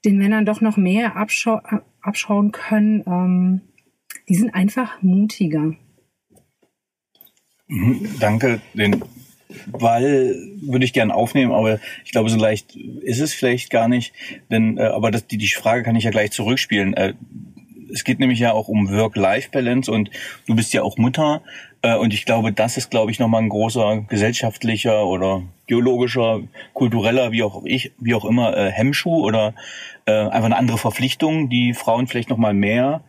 den 0.05 0.17
Männern 0.17 0.45
doch 0.45 0.61
noch 0.61 0.77
mehr 0.77 1.17
abschau 1.17 1.59
abschauen 2.01 2.51
können. 2.53 3.03
Ähm, 3.05 3.61
die 4.29 4.35
sind 4.35 4.55
einfach 4.55 5.01
mutiger. 5.01 5.75
Mhm, 7.67 8.07
danke. 8.19 8.61
Den 8.73 9.03
weil 9.67 10.35
würde 10.61 10.85
ich 10.85 10.93
gern 10.93 11.11
aufnehmen, 11.11 11.51
aber 11.51 11.79
ich 12.05 12.11
glaube, 12.11 12.29
so 12.29 12.37
leicht 12.37 12.75
ist 12.75 13.19
es 13.19 13.33
vielleicht 13.33 13.69
gar 13.69 13.87
nicht. 13.87 14.13
Denn, 14.49 14.77
äh, 14.77 14.83
aber 14.83 15.11
das, 15.11 15.27
die, 15.27 15.37
die 15.37 15.47
Frage 15.47 15.83
kann 15.83 15.95
ich 15.95 16.03
ja 16.03 16.11
gleich 16.11 16.31
zurückspielen. 16.31 16.93
Äh, 16.93 17.13
es 17.93 18.03
geht 18.03 18.19
nämlich 18.19 18.39
ja 18.39 18.53
auch 18.53 18.67
um 18.67 18.89
Work-Life-Balance 18.89 19.91
und 19.91 20.09
du 20.47 20.55
bist 20.55 20.73
ja 20.73 20.81
auch 20.81 20.97
Mutter. 20.97 21.41
Äh, 21.81 21.95
und 21.95 22.13
ich 22.13 22.25
glaube, 22.25 22.51
das 22.51 22.77
ist, 22.77 22.89
glaube 22.89 23.11
ich, 23.11 23.19
nochmal 23.19 23.41
ein 23.41 23.49
großer 23.49 24.05
gesellschaftlicher 24.07 25.05
oder 25.05 25.43
geologischer, 25.67 26.41
kultureller, 26.73 27.31
wie 27.31 27.43
auch 27.43 27.63
ich, 27.65 27.91
wie 27.99 28.13
auch 28.13 28.25
immer, 28.25 28.55
äh, 28.55 28.71
Hemmschuh 28.71 29.25
oder 29.25 29.53
äh, 30.05 30.11
einfach 30.11 30.45
eine 30.45 30.57
andere 30.57 30.77
Verpflichtung, 30.77 31.49
die 31.49 31.73
Frauen 31.73 32.07
vielleicht 32.07 32.29
nochmal 32.29 32.53
mehr, 32.53 33.03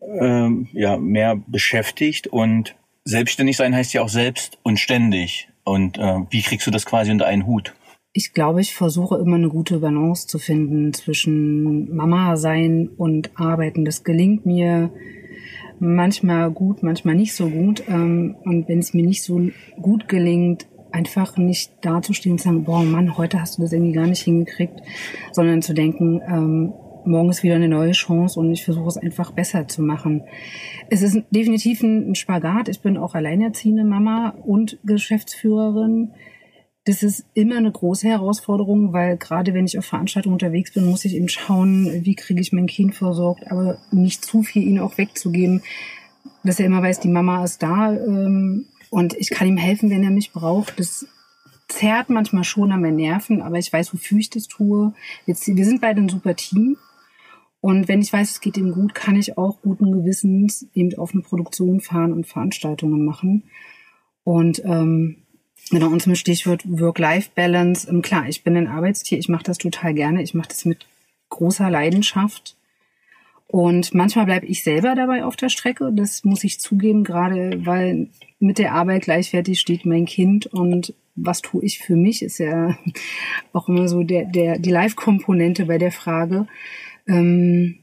äh, 0.00 0.48
ja, 0.72 0.96
mehr 0.96 1.36
beschäftigt 1.46 2.26
und 2.26 2.74
selbstständig 3.04 3.56
sein 3.56 3.74
heißt 3.74 3.92
ja 3.92 4.02
auch 4.02 4.08
selbst 4.08 4.58
und 4.62 4.78
ständig. 4.78 5.48
Und 5.64 5.98
äh, 5.98 6.20
wie 6.30 6.42
kriegst 6.42 6.66
du 6.66 6.70
das 6.70 6.86
quasi 6.86 7.10
unter 7.10 7.26
einen 7.26 7.46
Hut? 7.46 7.74
Ich 8.12 8.32
glaube, 8.32 8.60
ich 8.60 8.74
versuche 8.74 9.16
immer 9.18 9.36
eine 9.36 9.48
gute 9.48 9.80
Balance 9.80 10.28
zu 10.28 10.38
finden 10.38 10.92
zwischen 10.92 11.94
Mama 11.94 12.36
sein 12.36 12.88
und 12.96 13.32
arbeiten. 13.34 13.84
Das 13.84 14.04
gelingt 14.04 14.46
mir 14.46 14.90
manchmal 15.80 16.50
gut, 16.50 16.82
manchmal 16.82 17.16
nicht 17.16 17.34
so 17.34 17.48
gut. 17.48 17.82
Ähm, 17.88 18.36
und 18.44 18.68
wenn 18.68 18.78
es 18.78 18.94
mir 18.94 19.04
nicht 19.04 19.24
so 19.24 19.40
gut 19.80 20.06
gelingt, 20.06 20.66
einfach 20.92 21.36
nicht 21.36 21.72
dazustehen 21.82 22.34
und 22.34 22.38
zu 22.38 22.44
sagen, 22.44 22.64
boah 22.64 22.84
Mann, 22.84 23.18
heute 23.18 23.40
hast 23.40 23.58
du 23.58 23.62
das 23.62 23.72
irgendwie 23.72 23.92
gar 23.92 24.06
nicht 24.06 24.22
hingekriegt, 24.22 24.80
sondern 25.32 25.60
zu 25.60 25.74
denken, 25.74 26.20
ähm, 26.26 26.72
morgen 27.06 27.30
ist 27.30 27.42
wieder 27.42 27.56
eine 27.56 27.68
neue 27.68 27.92
Chance 27.92 28.38
und 28.38 28.52
ich 28.52 28.64
versuche 28.64 28.88
es 28.88 28.96
einfach 28.96 29.32
besser 29.32 29.68
zu 29.68 29.82
machen. 29.82 30.22
Es 30.90 31.02
ist 31.02 31.18
definitiv 31.30 31.82
ein 31.82 32.14
Spagat. 32.14 32.68
Ich 32.68 32.80
bin 32.80 32.96
auch 32.96 33.14
alleinerziehende 33.14 33.84
Mama 33.84 34.34
und 34.44 34.78
Geschäftsführerin. 34.84 36.12
das 36.86 37.02
ist 37.02 37.24
immer 37.32 37.56
eine 37.56 37.72
große 37.72 38.06
Herausforderung, 38.06 38.92
weil 38.92 39.16
gerade 39.16 39.54
wenn 39.54 39.64
ich 39.64 39.78
auf 39.78 39.86
Veranstaltungen 39.86 40.34
unterwegs 40.34 40.72
bin, 40.72 40.84
muss 40.84 41.06
ich 41.06 41.14
eben 41.16 41.28
schauen, 41.28 42.04
wie 42.04 42.14
kriege 42.14 42.40
ich 42.40 42.52
mein 42.52 42.66
Kind 42.66 42.94
versorgt, 42.94 43.50
aber 43.50 43.78
nicht 43.90 44.24
zu 44.24 44.42
viel 44.42 44.62
ihn 44.62 44.78
auch 44.78 44.98
wegzugeben, 44.98 45.62
dass 46.42 46.60
er 46.60 46.66
immer 46.66 46.82
weiß, 46.82 47.00
die 47.00 47.08
Mama 47.08 47.42
ist 47.42 47.62
da 47.62 47.94
ähm, 47.94 48.66
und 48.90 49.14
ich 49.14 49.30
kann 49.30 49.48
ihm 49.48 49.56
helfen, 49.56 49.88
wenn 49.88 50.04
er 50.04 50.10
mich 50.10 50.32
braucht. 50.32 50.78
Das 50.78 51.06
zerrt 51.68 52.10
manchmal 52.10 52.44
schon 52.44 52.72
an 52.72 52.82
meinen 52.82 52.96
Nerven, 52.96 53.42
aber 53.42 53.58
ich 53.58 53.72
weiß, 53.72 53.92
wofür 53.92 54.18
ich 54.18 54.30
das 54.30 54.46
tue. 54.46 54.92
Jetzt, 55.26 55.46
wir 55.46 55.64
sind 55.64 55.80
beide 55.80 56.00
ein 56.00 56.08
super 56.08 56.36
Team. 56.36 56.76
Und 57.64 57.88
wenn 57.88 58.02
ich 58.02 58.12
weiß, 58.12 58.30
es 58.30 58.40
geht 58.42 58.58
ihm 58.58 58.72
gut, 58.72 58.94
kann 58.94 59.16
ich 59.16 59.38
auch 59.38 59.62
guten 59.62 59.90
Gewissens 59.90 60.66
eben 60.74 60.94
auf 60.98 61.14
eine 61.14 61.22
Produktion 61.22 61.80
fahren 61.80 62.12
und 62.12 62.26
Veranstaltungen 62.26 63.06
machen. 63.06 63.44
Und 64.22 64.62
ähm, 64.66 65.16
Genau, 65.70 65.88
und 65.88 66.02
zum 66.02 66.14
Stichwort 66.14 66.62
Work-Life-Balance. 66.66 67.88
Ähm, 67.88 68.02
klar, 68.02 68.28
ich 68.28 68.44
bin 68.44 68.54
ein 68.54 68.66
Arbeitstier, 68.66 69.18
ich 69.18 69.30
mache 69.30 69.44
das 69.44 69.56
total 69.56 69.94
gerne, 69.94 70.22
ich 70.22 70.34
mache 70.34 70.48
das 70.48 70.66
mit 70.66 70.86
großer 71.30 71.70
Leidenschaft. 71.70 72.54
Und 73.46 73.94
manchmal 73.94 74.26
bleibe 74.26 74.44
ich 74.44 74.62
selber 74.62 74.94
dabei 74.94 75.24
auf 75.24 75.36
der 75.36 75.48
Strecke, 75.48 75.90
das 75.90 76.22
muss 76.22 76.44
ich 76.44 76.60
zugeben, 76.60 77.02
gerade 77.02 77.64
weil 77.64 78.08
mit 78.40 78.58
der 78.58 78.74
Arbeit 78.74 79.04
gleichwertig 79.04 79.58
steht 79.58 79.86
mein 79.86 80.04
Kind 80.04 80.44
und 80.44 80.92
was 81.14 81.40
tue 81.40 81.64
ich 81.64 81.78
für 81.78 81.96
mich, 81.96 82.22
ist 82.22 82.36
ja 82.36 82.76
auch 83.54 83.70
immer 83.70 83.88
so 83.88 84.02
der, 84.02 84.26
der, 84.26 84.58
die 84.58 84.70
Live-Komponente 84.70 85.64
bei 85.64 85.78
der 85.78 85.92
Frage. 85.92 86.46
Ähm, 87.06 87.80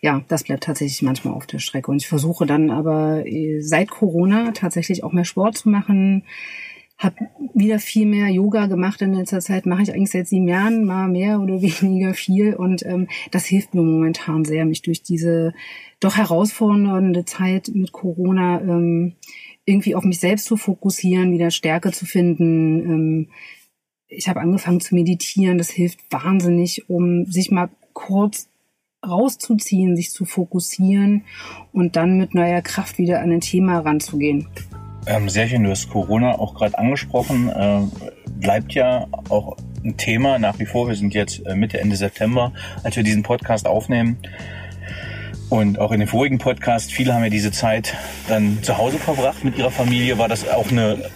ja, 0.00 0.22
das 0.28 0.44
bleibt 0.44 0.64
tatsächlich 0.64 1.02
manchmal 1.02 1.34
auf 1.34 1.46
der 1.46 1.58
Strecke. 1.58 1.90
Und 1.90 1.98
ich 1.98 2.08
versuche 2.08 2.46
dann 2.46 2.70
aber 2.70 3.26
äh, 3.26 3.60
seit 3.60 3.90
Corona 3.90 4.52
tatsächlich 4.52 5.04
auch 5.04 5.12
mehr 5.12 5.24
Sport 5.24 5.58
zu 5.58 5.68
machen, 5.68 6.24
habe 7.00 7.16
wieder 7.54 7.78
viel 7.78 8.04
mehr 8.06 8.28
Yoga 8.28 8.66
gemacht 8.66 9.00
in 9.00 9.14
letzter 9.14 9.40
Zeit, 9.40 9.64
mache 9.64 9.82
ich 9.82 9.92
eigentlich 9.92 10.10
seit 10.10 10.28
sieben 10.28 10.46
Jahren, 10.46 10.84
mal 10.84 11.08
mehr 11.08 11.40
oder 11.40 11.62
weniger 11.62 12.14
viel. 12.14 12.54
Und 12.54 12.84
ähm, 12.84 13.08
das 13.30 13.46
hilft 13.46 13.74
mir 13.74 13.82
momentan 13.82 14.44
sehr, 14.44 14.66
mich 14.66 14.82
durch 14.82 15.02
diese 15.02 15.54
doch 15.98 16.16
herausfordernde 16.16 17.24
Zeit 17.24 17.70
mit 17.74 17.92
Corona 17.92 18.60
ähm, 18.60 19.14
irgendwie 19.64 19.94
auf 19.94 20.04
mich 20.04 20.20
selbst 20.20 20.46
zu 20.46 20.56
fokussieren, 20.56 21.32
wieder 21.32 21.50
Stärke 21.50 21.90
zu 21.90 22.04
finden. 22.04 22.80
Ähm, 22.80 23.28
ich 24.08 24.28
habe 24.28 24.40
angefangen 24.40 24.80
zu 24.80 24.94
meditieren, 24.94 25.56
das 25.56 25.70
hilft 25.70 26.00
wahnsinnig, 26.10 26.88
um 26.90 27.26
sich 27.26 27.50
mal 27.50 27.70
kurz 27.92 28.49
rauszuziehen, 29.06 29.96
sich 29.96 30.10
zu 30.10 30.24
fokussieren 30.24 31.24
und 31.72 31.96
dann 31.96 32.18
mit 32.18 32.34
neuer 32.34 32.60
Kraft 32.60 32.98
wieder 32.98 33.20
an 33.20 33.32
ein 33.32 33.40
Thema 33.40 33.78
ranzugehen. 33.78 34.48
Ähm, 35.06 35.28
sehr 35.28 35.48
schön, 35.48 35.64
du 35.64 35.70
hast 35.70 35.88
Corona 35.88 36.38
auch 36.38 36.54
gerade 36.54 36.78
angesprochen. 36.78 37.48
Äh, 37.48 37.82
bleibt 38.40 38.74
ja 38.74 39.06
auch 39.28 39.56
ein 39.84 39.96
Thema 39.96 40.38
nach 40.38 40.58
wie 40.58 40.66
vor. 40.66 40.88
Wir 40.88 40.94
sind 40.94 41.14
jetzt 41.14 41.44
äh, 41.46 41.54
Mitte, 41.54 41.80
Ende 41.80 41.96
September, 41.96 42.52
als 42.82 42.96
wir 42.96 43.02
diesen 43.02 43.22
Podcast 43.22 43.66
aufnehmen. 43.66 44.18
Und 45.48 45.78
auch 45.80 45.90
in 45.90 46.00
dem 46.00 46.08
vorigen 46.08 46.38
Podcast, 46.38 46.92
viele 46.92 47.14
haben 47.14 47.24
ja 47.24 47.30
diese 47.30 47.50
Zeit 47.50 47.96
dann 48.28 48.62
zu 48.62 48.78
Hause 48.78 48.98
verbracht 48.98 49.42
mit 49.42 49.58
ihrer 49.58 49.70
Familie. 49.70 50.16
War 50.18 50.28
das 50.28 50.48
auch 50.48 50.70
eine, 50.70 51.10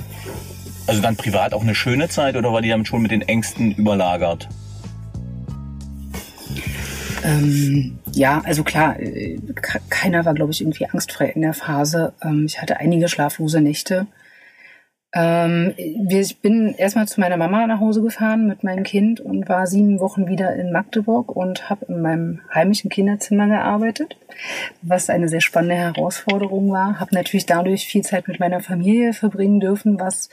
also 0.87 1.00
dann 1.00 1.17
privat 1.17 1.55
auch 1.55 1.62
eine 1.62 1.75
schöne 1.75 2.09
Zeit 2.09 2.37
oder 2.37 2.53
war 2.53 2.61
die 2.61 2.71
damit 2.71 2.88
schon 2.88 3.03
mit 3.03 3.12
den 3.12 3.23
Ängsten 3.23 3.73
überlagert? 3.73 4.49
Ähm, 7.25 7.99
ja, 8.12 8.43
also 8.45 8.62
klar, 8.64 9.00
äh, 9.00 9.38
keiner 9.88 10.26
war, 10.26 10.35
glaube 10.35 10.52
ich, 10.52 10.61
irgendwie 10.61 10.87
angstfrei 10.87 11.31
in 11.31 11.40
der 11.40 11.54
Phase. 11.54 12.12
Ähm, 12.23 12.45
ich 12.47 12.61
hatte 12.61 12.76
einige 12.76 13.09
schlaflose 13.09 13.62
Nächte. 13.62 14.07
Ähm, 15.14 15.73
ich 15.76 16.40
bin 16.40 16.75
erstmal 16.75 17.09
zu 17.09 17.21
meiner 17.21 17.38
Mama 17.38 17.66
nach 17.66 17.81
Hause 17.81 18.02
gefahren 18.02 18.47
mit 18.47 18.62
meinem 18.62 18.85
Kind 18.85 19.21
und 19.21 19.49
war 19.49 19.66
sieben 19.66 20.00
Wochen 20.00 20.26
wieder 20.26 20.54
in 20.54 20.71
Magdeburg 20.71 21.35
und 21.35 21.71
habe 21.71 21.87
in 21.87 22.02
meinem 22.02 22.40
heimischen 22.52 22.90
Kinderzimmer 22.90 23.47
gearbeitet, 23.47 24.16
was 24.83 25.09
eine 25.09 25.28
sehr 25.28 25.40
spannende 25.40 25.76
Herausforderung 25.76 26.71
war. 26.73 27.00
Habe 27.00 27.14
natürlich 27.14 27.47
dadurch 27.47 27.87
viel 27.87 28.02
Zeit 28.02 28.28
mit 28.28 28.38
meiner 28.38 28.61
Familie 28.61 29.14
verbringen 29.14 29.61
dürfen, 29.61 29.99
was 29.99 30.28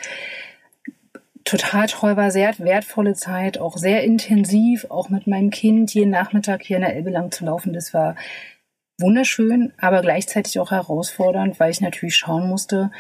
total 1.44 1.88
toll 1.88 2.18
war, 2.18 2.32
sehr 2.32 2.58
wertvolle 2.60 3.14
Zeit, 3.14 3.58
auch 3.58 3.78
sehr 3.78 4.04
intensiv, 4.04 4.86
auch 4.90 5.10
mit 5.10 5.28
meinem 5.28 5.50
Kind 5.50 5.94
jeden 5.94 6.12
Nachmittag 6.12 6.64
hier 6.64 6.78
in 6.78 6.84
der 6.84 6.96
Elbe 6.96 7.10
lang 7.10 7.32
zu 7.32 7.46
laufen. 7.46 7.74
Das 7.74 7.94
war 7.94 8.16
wunderschön, 9.00 9.74
aber 9.78 10.02
gleichzeitig 10.02 10.60
auch 10.60 10.72
herausfordernd, 10.72 11.60
weil 11.60 11.72
ich 11.72 11.82
natürlich 11.82 12.16
schauen 12.16 12.48
musste, 12.48 12.92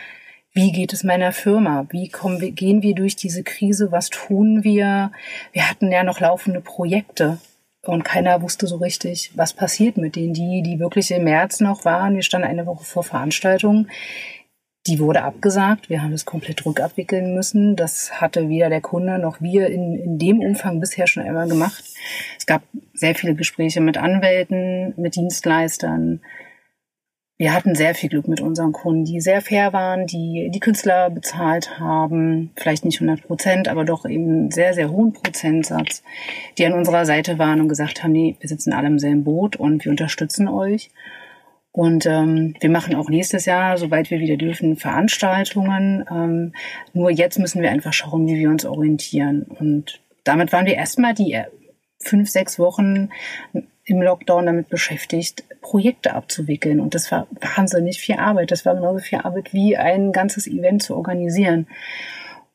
wie 0.53 0.73
geht 0.73 0.91
es 0.91 1.03
meiner 1.03 1.31
Firma? 1.31 1.85
Wie 1.91 2.09
kommen 2.09 2.41
wir, 2.41 2.51
gehen 2.51 2.81
wir 2.81 2.93
durch 2.93 3.15
diese 3.15 3.41
Krise? 3.43 3.91
Was 3.91 4.09
tun 4.09 4.65
wir? 4.65 5.11
Wir 5.53 5.69
hatten 5.69 5.91
ja 5.91 6.03
noch 6.03 6.19
laufende 6.19 6.59
Projekte 6.59 7.37
und 7.83 8.03
keiner 8.03 8.41
wusste 8.41 8.67
so 8.67 8.75
richtig, 8.75 9.31
was 9.35 9.53
passiert 9.53 9.97
mit 9.97 10.17
denen, 10.17 10.33
die, 10.33 10.61
die 10.61 10.79
wirklich 10.79 11.11
im 11.11 11.23
März 11.23 11.61
noch 11.61 11.85
waren. 11.85 12.15
Wir 12.15 12.21
standen 12.21 12.47
eine 12.47 12.65
Woche 12.65 12.83
vor 12.83 13.03
Veranstaltungen 13.03 13.89
die 14.87 14.99
wurde 14.99 15.23
abgesagt. 15.23 15.89
Wir 15.89 16.01
haben 16.01 16.13
es 16.13 16.25
komplett 16.25 16.65
rückabwickeln 16.65 17.35
müssen. 17.35 17.75
Das 17.75 18.19
hatte 18.19 18.49
weder 18.49 18.69
der 18.69 18.81
Kunde 18.81 19.19
noch 19.19 19.39
wir 19.41 19.67
in, 19.67 19.95
in 19.95 20.17
dem 20.17 20.39
Umfang 20.39 20.79
bisher 20.79 21.07
schon 21.07 21.23
einmal 21.23 21.47
gemacht. 21.47 21.83
Es 22.37 22.45
gab 22.45 22.63
sehr 22.93 23.13
viele 23.13 23.35
Gespräche 23.35 23.81
mit 23.81 23.97
Anwälten, 23.97 24.93
mit 24.97 25.15
Dienstleistern. 25.15 26.21
Wir 27.37 27.53
hatten 27.53 27.73
sehr 27.73 27.95
viel 27.95 28.09
Glück 28.09 28.27
mit 28.27 28.39
unseren 28.39 28.71
Kunden, 28.71 29.03
die 29.03 29.19
sehr 29.19 29.41
fair 29.41 29.73
waren, 29.73 30.05
die 30.05 30.51
die 30.53 30.59
Künstler 30.59 31.09
bezahlt 31.09 31.79
haben, 31.79 32.51
vielleicht 32.55 32.85
nicht 32.85 33.01
100 33.01 33.25
Prozent, 33.25 33.67
aber 33.67 33.83
doch 33.83 34.05
eben 34.05 34.29
einen 34.29 34.51
sehr, 34.51 34.75
sehr 34.75 34.91
hohen 34.91 35.11
Prozentsatz, 35.11 36.03
die 36.59 36.65
an 36.67 36.73
unserer 36.73 37.03
Seite 37.07 37.39
waren 37.39 37.59
und 37.59 37.67
gesagt 37.67 38.03
haben, 38.03 38.11
nee, 38.11 38.35
wir 38.39 38.47
sitzen 38.47 38.73
alle 38.73 38.89
im 38.89 38.99
selben 38.99 39.23
Boot 39.23 39.55
und 39.55 39.83
wir 39.83 39.89
unterstützen 39.89 40.47
euch. 40.47 40.91
Und 41.73 42.05
ähm, 42.05 42.53
wir 42.59 42.69
machen 42.69 42.95
auch 42.95 43.09
nächstes 43.09 43.45
Jahr, 43.45 43.77
sobald 43.77 44.11
wir 44.11 44.19
wieder 44.19 44.35
dürfen, 44.35 44.75
Veranstaltungen. 44.75 46.05
Ähm, 46.11 46.53
nur 46.93 47.11
jetzt 47.11 47.39
müssen 47.39 47.61
wir 47.61 47.71
einfach 47.71 47.93
schauen, 47.93 48.27
wie 48.27 48.37
wir 48.37 48.49
uns 48.49 48.65
orientieren. 48.65 49.43
Und 49.43 50.01
damit 50.25 50.51
waren 50.51 50.65
wir 50.65 50.75
erstmal 50.75 51.13
die 51.13 51.33
äh, 51.33 51.45
fünf, 51.99 52.29
sechs 52.29 52.59
Wochen 52.59 53.09
im 53.85 54.01
Lockdown 54.01 54.45
damit 54.45 54.69
beschäftigt, 54.69 55.43
Projekte 55.61 56.13
abzuwickeln. 56.13 56.79
Und 56.79 56.93
das 56.93 57.11
war 57.11 57.27
wahnsinnig 57.55 57.99
viel 57.99 58.15
Arbeit. 58.15 58.51
Das 58.51 58.65
war 58.65 58.75
genauso 58.75 58.99
viel 58.99 59.19
Arbeit 59.19 59.53
wie 59.53 59.77
ein 59.77 60.11
ganzes 60.11 60.47
Event 60.47 60.83
zu 60.83 60.95
organisieren. 60.95 61.67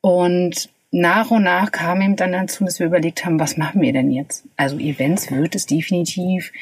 Und 0.02 0.68
nach 0.90 1.30
und 1.30 1.42
nach 1.42 1.72
kam 1.72 2.00
eben 2.00 2.16
dann 2.16 2.32
dazu, 2.32 2.64
dass 2.64 2.78
wir 2.78 2.86
überlegt 2.86 3.24
haben, 3.24 3.40
was 3.40 3.56
machen 3.56 3.80
wir 3.80 3.92
denn 3.92 4.10
jetzt? 4.10 4.44
Also 4.56 4.78
Events 4.78 5.30
wird 5.30 5.54
es 5.54 5.66
definitiv 5.66 6.52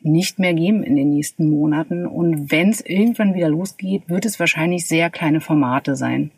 nicht 0.00 0.38
mehr 0.38 0.54
geben 0.54 0.82
in 0.82 0.96
den 0.96 1.10
nächsten 1.10 1.50
Monaten. 1.50 2.06
Und 2.06 2.50
wenn 2.50 2.70
es 2.70 2.80
irgendwann 2.80 3.34
wieder 3.34 3.48
losgeht, 3.48 4.08
wird 4.08 4.24
es 4.26 4.38
wahrscheinlich 4.40 4.86
sehr 4.86 5.10
kleine 5.10 5.40
Formate 5.40 5.96
sein. 5.96 6.30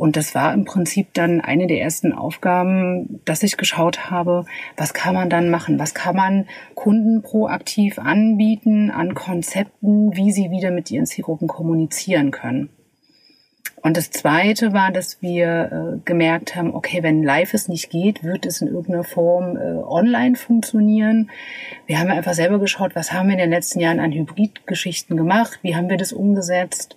Und 0.00 0.16
das 0.16 0.34
war 0.34 0.54
im 0.54 0.64
Prinzip 0.64 1.12
dann 1.12 1.42
eine 1.42 1.66
der 1.66 1.82
ersten 1.82 2.14
Aufgaben, 2.14 3.20
dass 3.26 3.42
ich 3.42 3.58
geschaut 3.58 4.10
habe, 4.10 4.46
was 4.78 4.94
kann 4.94 5.12
man 5.12 5.28
dann 5.28 5.50
machen? 5.50 5.78
Was 5.78 5.92
kann 5.92 6.16
man 6.16 6.46
Kunden 6.74 7.20
proaktiv 7.20 7.98
anbieten 7.98 8.90
an 8.90 9.14
Konzepten, 9.14 10.16
wie 10.16 10.32
sie 10.32 10.50
wieder 10.50 10.70
mit 10.70 10.90
ihren 10.90 11.04
Zielgruppen 11.04 11.48
kommunizieren 11.48 12.30
können? 12.30 12.70
Und 13.82 13.96
das 13.96 14.10
Zweite 14.10 14.72
war, 14.72 14.92
dass 14.92 15.22
wir 15.22 15.96
äh, 15.96 15.98
gemerkt 16.04 16.54
haben, 16.54 16.74
okay, 16.74 17.02
wenn 17.02 17.22
Live 17.22 17.54
es 17.54 17.68
nicht 17.68 17.90
geht, 17.90 18.22
wird 18.22 18.44
es 18.44 18.60
in 18.60 18.68
irgendeiner 18.68 19.04
Form 19.04 19.56
äh, 19.56 19.60
online 19.60 20.36
funktionieren. 20.36 21.30
Wir 21.86 21.98
haben 21.98 22.10
einfach 22.10 22.34
selber 22.34 22.58
geschaut, 22.58 22.94
was 22.94 23.12
haben 23.12 23.28
wir 23.28 23.34
in 23.34 23.38
den 23.38 23.50
letzten 23.50 23.80
Jahren 23.80 24.00
an 24.00 24.12
Hybridgeschichten 24.12 25.16
gemacht, 25.16 25.60
wie 25.62 25.74
haben 25.76 25.88
wir 25.88 25.96
das 25.96 26.12
umgesetzt, 26.12 26.94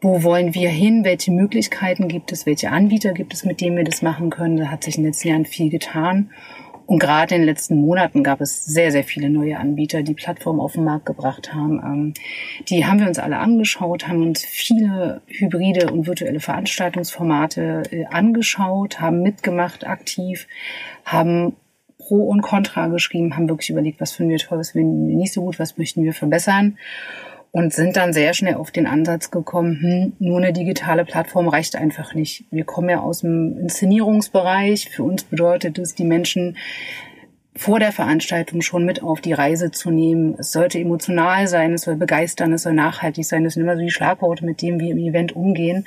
wo 0.00 0.22
wollen 0.22 0.54
wir 0.54 0.68
hin, 0.68 1.02
welche 1.04 1.32
Möglichkeiten 1.32 2.08
gibt 2.08 2.30
es, 2.30 2.44
welche 2.44 2.70
Anbieter 2.70 3.12
gibt 3.12 3.32
es, 3.32 3.44
mit 3.44 3.60
denen 3.60 3.76
wir 3.76 3.84
das 3.84 4.02
machen 4.02 4.30
können. 4.30 4.58
Da 4.58 4.66
hat 4.66 4.84
sich 4.84 4.96
in 4.96 5.02
den 5.04 5.12
letzten 5.12 5.28
Jahren 5.28 5.46
viel 5.46 5.70
getan. 5.70 6.30
Und 6.88 7.00
gerade 7.00 7.34
in 7.34 7.42
den 7.42 7.46
letzten 7.46 7.82
Monaten 7.82 8.24
gab 8.24 8.40
es 8.40 8.64
sehr, 8.64 8.90
sehr 8.92 9.04
viele 9.04 9.28
neue 9.28 9.58
Anbieter, 9.58 10.02
die 10.02 10.14
Plattformen 10.14 10.58
auf 10.58 10.72
den 10.72 10.84
Markt 10.84 11.04
gebracht 11.04 11.52
haben. 11.52 11.82
Ähm, 11.84 12.14
die 12.66 12.86
haben 12.86 12.98
wir 12.98 13.06
uns 13.06 13.18
alle 13.18 13.36
angeschaut, 13.36 14.08
haben 14.08 14.26
uns 14.26 14.42
viele 14.42 15.20
hybride 15.26 15.92
und 15.92 16.06
virtuelle 16.06 16.40
Veranstaltungsformate 16.40 17.82
äh, 17.90 18.06
angeschaut, 18.06 19.02
haben 19.02 19.22
mitgemacht 19.22 19.86
aktiv, 19.86 20.48
haben 21.04 21.56
Pro 21.98 22.26
und 22.26 22.40
Contra 22.40 22.86
geschrieben, 22.86 23.36
haben 23.36 23.50
wirklich 23.50 23.68
überlegt, 23.68 24.00
was 24.00 24.12
finden 24.12 24.30
wir 24.30 24.38
toll, 24.38 24.56
was 24.56 24.70
finden 24.70 25.08
wir 25.08 25.16
nicht 25.16 25.34
so 25.34 25.42
gut, 25.42 25.58
was 25.58 25.76
möchten 25.76 26.04
wir 26.04 26.14
verbessern 26.14 26.78
und 27.50 27.72
sind 27.72 27.96
dann 27.96 28.12
sehr 28.12 28.34
schnell 28.34 28.54
auf 28.54 28.70
den 28.70 28.86
Ansatz 28.86 29.30
gekommen, 29.30 29.78
hm, 29.80 30.12
nur 30.18 30.38
eine 30.38 30.52
digitale 30.52 31.04
Plattform 31.04 31.48
reicht 31.48 31.76
einfach 31.76 32.14
nicht. 32.14 32.44
Wir 32.50 32.64
kommen 32.64 32.88
ja 32.88 33.00
aus 33.00 33.20
dem 33.20 33.58
Inszenierungsbereich. 33.58 34.90
Für 34.90 35.04
uns 35.04 35.24
bedeutet 35.24 35.78
es, 35.78 35.94
die 35.94 36.04
Menschen 36.04 36.56
vor 37.56 37.80
der 37.80 37.90
Veranstaltung 37.90 38.62
schon 38.62 38.84
mit 38.84 39.02
auf 39.02 39.20
die 39.20 39.32
Reise 39.32 39.72
zu 39.72 39.90
nehmen. 39.90 40.36
Es 40.38 40.52
sollte 40.52 40.78
emotional 40.78 41.48
sein, 41.48 41.74
es 41.74 41.82
soll 41.82 41.96
begeistern, 41.96 42.52
es 42.52 42.62
soll 42.62 42.74
nachhaltig 42.74 43.24
sein. 43.24 43.42
Das 43.42 43.54
sind 43.54 43.64
immer 43.64 43.74
so 43.74 43.82
die 43.82 43.90
Schlagworte, 43.90 44.44
mit 44.44 44.62
denen 44.62 44.78
wir 44.78 44.92
im 44.92 44.98
Event 44.98 45.34
umgehen. 45.34 45.84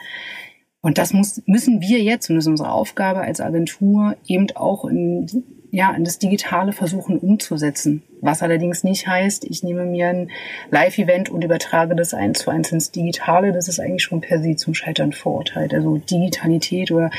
Und 0.82 0.98
das 0.98 1.14
muss, 1.14 1.42
müssen 1.46 1.80
wir 1.80 2.00
jetzt, 2.00 2.30
und 2.30 2.36
das 2.36 2.46
ist 2.46 2.50
unsere 2.50 2.72
Aufgabe 2.72 3.22
als 3.22 3.40
Agentur, 3.40 4.16
eben 4.26 4.48
auch 4.56 4.86
in, 4.86 5.28
ja, 5.70 5.92
in 5.94 6.04
das 6.04 6.18
Digitale 6.18 6.74
versuchen 6.74 7.20
umzusetzen. 7.20 8.02
Was 8.20 8.42
allerdings 8.42 8.84
nicht 8.84 9.08
heißt, 9.08 9.46
ich 9.46 9.64
nehme 9.64 9.86
mir 9.86 10.10
ein 10.10 10.32
Live-Event 10.72 11.30
und 11.30 11.44
übertrage 11.44 11.96
das 11.96 12.14
eins 12.14 12.40
zu 12.40 12.50
eins 12.50 12.72
ins 12.72 12.92
Digitale. 12.92 13.52
Das 13.52 13.68
ist 13.68 13.80
eigentlich 13.80 14.04
schon 14.04 14.22
per 14.22 14.42
se 14.42 14.56
zum 14.56 14.74
Scheitern 14.74 15.12
verurteilt. 15.12 15.74
Also 15.74 15.98
Digitalität 15.98 16.92
oder, 16.92 17.12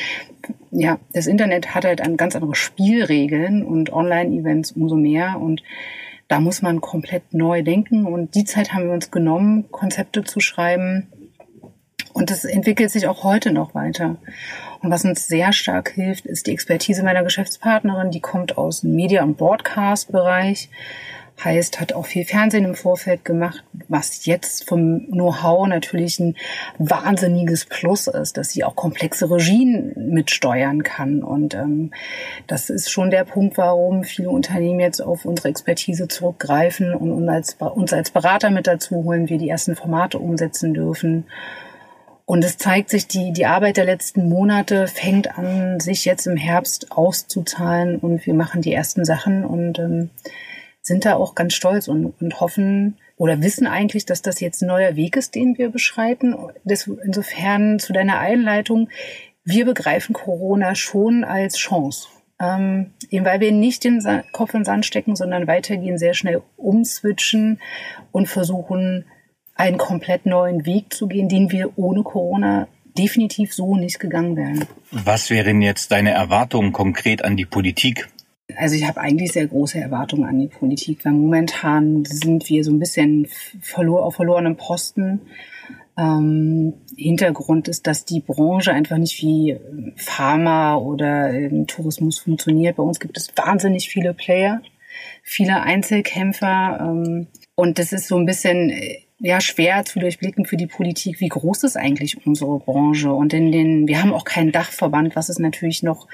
ja, 0.72 0.98
das 1.12 1.28
Internet 1.28 1.74
hat 1.74 1.84
halt 1.84 2.00
an 2.00 2.16
ganz 2.16 2.34
andere 2.34 2.56
Spielregeln 2.56 3.64
und 3.64 3.92
Online-Events 3.92 4.72
umso 4.72 4.96
mehr 4.96 5.40
und 5.40 5.62
da 6.28 6.40
muss 6.40 6.62
man 6.62 6.80
komplett 6.80 7.34
neu 7.34 7.62
denken 7.62 8.06
und 8.06 8.34
die 8.34 8.44
Zeit 8.44 8.72
haben 8.72 8.86
wir 8.86 8.94
uns 8.94 9.10
genommen, 9.10 9.70
Konzepte 9.70 10.24
zu 10.24 10.40
schreiben, 10.40 11.11
und 12.12 12.30
das 12.30 12.44
entwickelt 12.44 12.90
sich 12.90 13.06
auch 13.06 13.24
heute 13.24 13.52
noch 13.52 13.74
weiter. 13.74 14.16
Und 14.82 14.90
was 14.90 15.04
uns 15.04 15.26
sehr 15.26 15.52
stark 15.52 15.90
hilft, 15.90 16.26
ist 16.26 16.46
die 16.46 16.52
Expertise 16.52 17.02
meiner 17.02 17.22
Geschäftspartnerin. 17.22 18.10
Die 18.10 18.20
kommt 18.20 18.58
aus 18.58 18.80
dem 18.80 18.94
Media- 18.94 19.22
und 19.22 19.36
Broadcast-Bereich. 19.36 20.68
Heißt, 21.42 21.80
hat 21.80 21.92
auch 21.92 22.06
viel 22.06 22.24
Fernsehen 22.24 22.64
im 22.64 22.74
Vorfeld 22.74 23.24
gemacht, 23.24 23.64
was 23.88 24.26
jetzt 24.26 24.68
vom 24.68 25.06
Know-how 25.06 25.66
natürlich 25.66 26.20
ein 26.20 26.36
wahnsinniges 26.78 27.64
Plus 27.64 28.06
ist, 28.06 28.36
dass 28.36 28.50
sie 28.50 28.62
auch 28.62 28.76
komplexe 28.76 29.28
Regien 29.28 29.92
mitsteuern 29.96 30.84
kann. 30.84 31.22
Und 31.22 31.54
ähm, 31.54 31.90
das 32.46 32.70
ist 32.70 32.90
schon 32.90 33.10
der 33.10 33.24
Punkt, 33.24 33.56
warum 33.56 34.04
viele 34.04 34.30
Unternehmen 34.30 34.78
jetzt 34.78 35.00
auf 35.00 35.24
unsere 35.24 35.48
Expertise 35.48 36.06
zurückgreifen 36.06 36.94
und 36.94 37.10
uns 37.10 37.28
als, 37.28 37.54
uns 37.54 37.92
als 37.92 38.10
Berater 38.10 38.50
mit 38.50 38.66
dazu 38.68 39.02
holen, 39.02 39.28
wir 39.28 39.38
die 39.38 39.48
ersten 39.48 39.74
Formate 39.74 40.18
umsetzen 40.18 40.74
dürfen. 40.74 41.24
Und 42.24 42.44
es 42.44 42.56
zeigt 42.56 42.90
sich, 42.90 43.06
die, 43.06 43.32
die 43.32 43.46
Arbeit 43.46 43.76
der 43.76 43.84
letzten 43.84 44.28
Monate 44.28 44.86
fängt 44.86 45.36
an, 45.36 45.80
sich 45.80 46.04
jetzt 46.04 46.26
im 46.26 46.36
Herbst 46.36 46.92
auszuzahlen 46.92 47.98
und 47.98 48.24
wir 48.26 48.34
machen 48.34 48.62
die 48.62 48.72
ersten 48.72 49.04
Sachen 49.04 49.44
und 49.44 49.78
ähm, 49.78 50.10
sind 50.82 51.04
da 51.04 51.14
auch 51.14 51.34
ganz 51.34 51.54
stolz 51.54 51.88
und, 51.88 52.14
und 52.20 52.40
hoffen 52.40 52.96
oder 53.16 53.40
wissen 53.40 53.66
eigentlich, 53.66 54.04
dass 54.04 54.22
das 54.22 54.40
jetzt 54.40 54.62
ein 54.62 54.68
neuer 54.68 54.96
Weg 54.96 55.16
ist, 55.16 55.34
den 55.34 55.58
wir 55.58 55.70
beschreiten. 55.70 56.34
Das, 56.64 56.86
insofern 56.86 57.78
zu 57.78 57.92
deiner 57.92 58.18
Einleitung, 58.18 58.88
wir 59.44 59.64
begreifen 59.64 60.12
Corona 60.12 60.74
schon 60.74 61.24
als 61.24 61.56
Chance. 61.56 62.08
Ähm, 62.40 62.92
eben 63.10 63.24
weil 63.24 63.40
wir 63.40 63.52
nicht 63.52 63.84
den 63.84 64.00
Kopf 64.32 64.54
in 64.54 64.60
den 64.60 64.64
Sand 64.64 64.86
stecken, 64.86 65.14
sondern 65.14 65.46
weitergehen, 65.46 65.98
sehr 65.98 66.14
schnell 66.14 66.42
umswitchen 66.56 67.60
und 68.10 68.28
versuchen, 68.28 69.04
einen 69.54 69.78
komplett 69.78 70.26
neuen 70.26 70.66
Weg 70.66 70.92
zu 70.92 71.06
gehen, 71.06 71.28
den 71.28 71.50
wir 71.50 71.76
ohne 71.76 72.02
Corona 72.02 72.68
definitiv 72.96 73.54
so 73.54 73.76
nicht 73.76 74.00
gegangen 74.00 74.36
wären. 74.36 74.64
Was 74.90 75.30
wären 75.30 75.62
jetzt 75.62 75.92
deine 75.92 76.10
Erwartungen 76.10 76.72
konkret 76.72 77.24
an 77.24 77.36
die 77.36 77.46
Politik? 77.46 78.08
Also 78.56 78.74
ich 78.74 78.86
habe 78.86 79.00
eigentlich 79.00 79.32
sehr 79.32 79.46
große 79.46 79.80
Erwartungen 79.80 80.24
an 80.24 80.38
die 80.38 80.48
Politik, 80.48 81.04
weil 81.04 81.12
momentan 81.12 82.04
sind 82.04 82.48
wir 82.48 82.64
so 82.64 82.70
ein 82.70 82.78
bisschen 82.78 83.28
verlor 83.60 84.04
auf 84.04 84.16
verlorenem 84.16 84.56
Posten. 84.56 85.22
Ähm, 85.96 86.74
Hintergrund 86.96 87.68
ist, 87.68 87.86
dass 87.86 88.04
die 88.04 88.20
Branche 88.20 88.72
einfach 88.72 88.98
nicht 88.98 89.22
wie 89.22 89.58
Pharma 89.96 90.76
oder 90.76 91.32
Tourismus 91.66 92.18
funktioniert. 92.18 92.76
Bei 92.76 92.82
uns 92.82 93.00
gibt 93.00 93.16
es 93.16 93.32
wahnsinnig 93.36 93.88
viele 93.88 94.12
Player, 94.12 94.62
viele 95.22 95.62
Einzelkämpfer. 95.62 96.78
Ähm, 96.80 97.28
und 97.54 97.78
das 97.78 97.92
ist 97.92 98.08
so 98.08 98.16
ein 98.16 98.26
bisschen 98.26 98.72
ja 99.22 99.40
schwer 99.40 99.84
zu 99.84 100.00
durchblicken 100.00 100.44
für 100.44 100.56
die 100.56 100.66
Politik, 100.66 101.20
wie 101.20 101.28
groß 101.28 101.62
ist 101.62 101.76
eigentlich 101.76 102.26
unsere 102.26 102.58
Branche. 102.58 103.12
Und 103.12 103.32
in 103.32 103.52
den, 103.52 103.88
wir 103.88 104.02
haben 104.02 104.12
auch 104.12 104.24
keinen 104.24 104.52
Dachverband, 104.52 105.14
was 105.14 105.28
es 105.28 105.38
natürlich 105.38 105.82
noch 105.82 106.08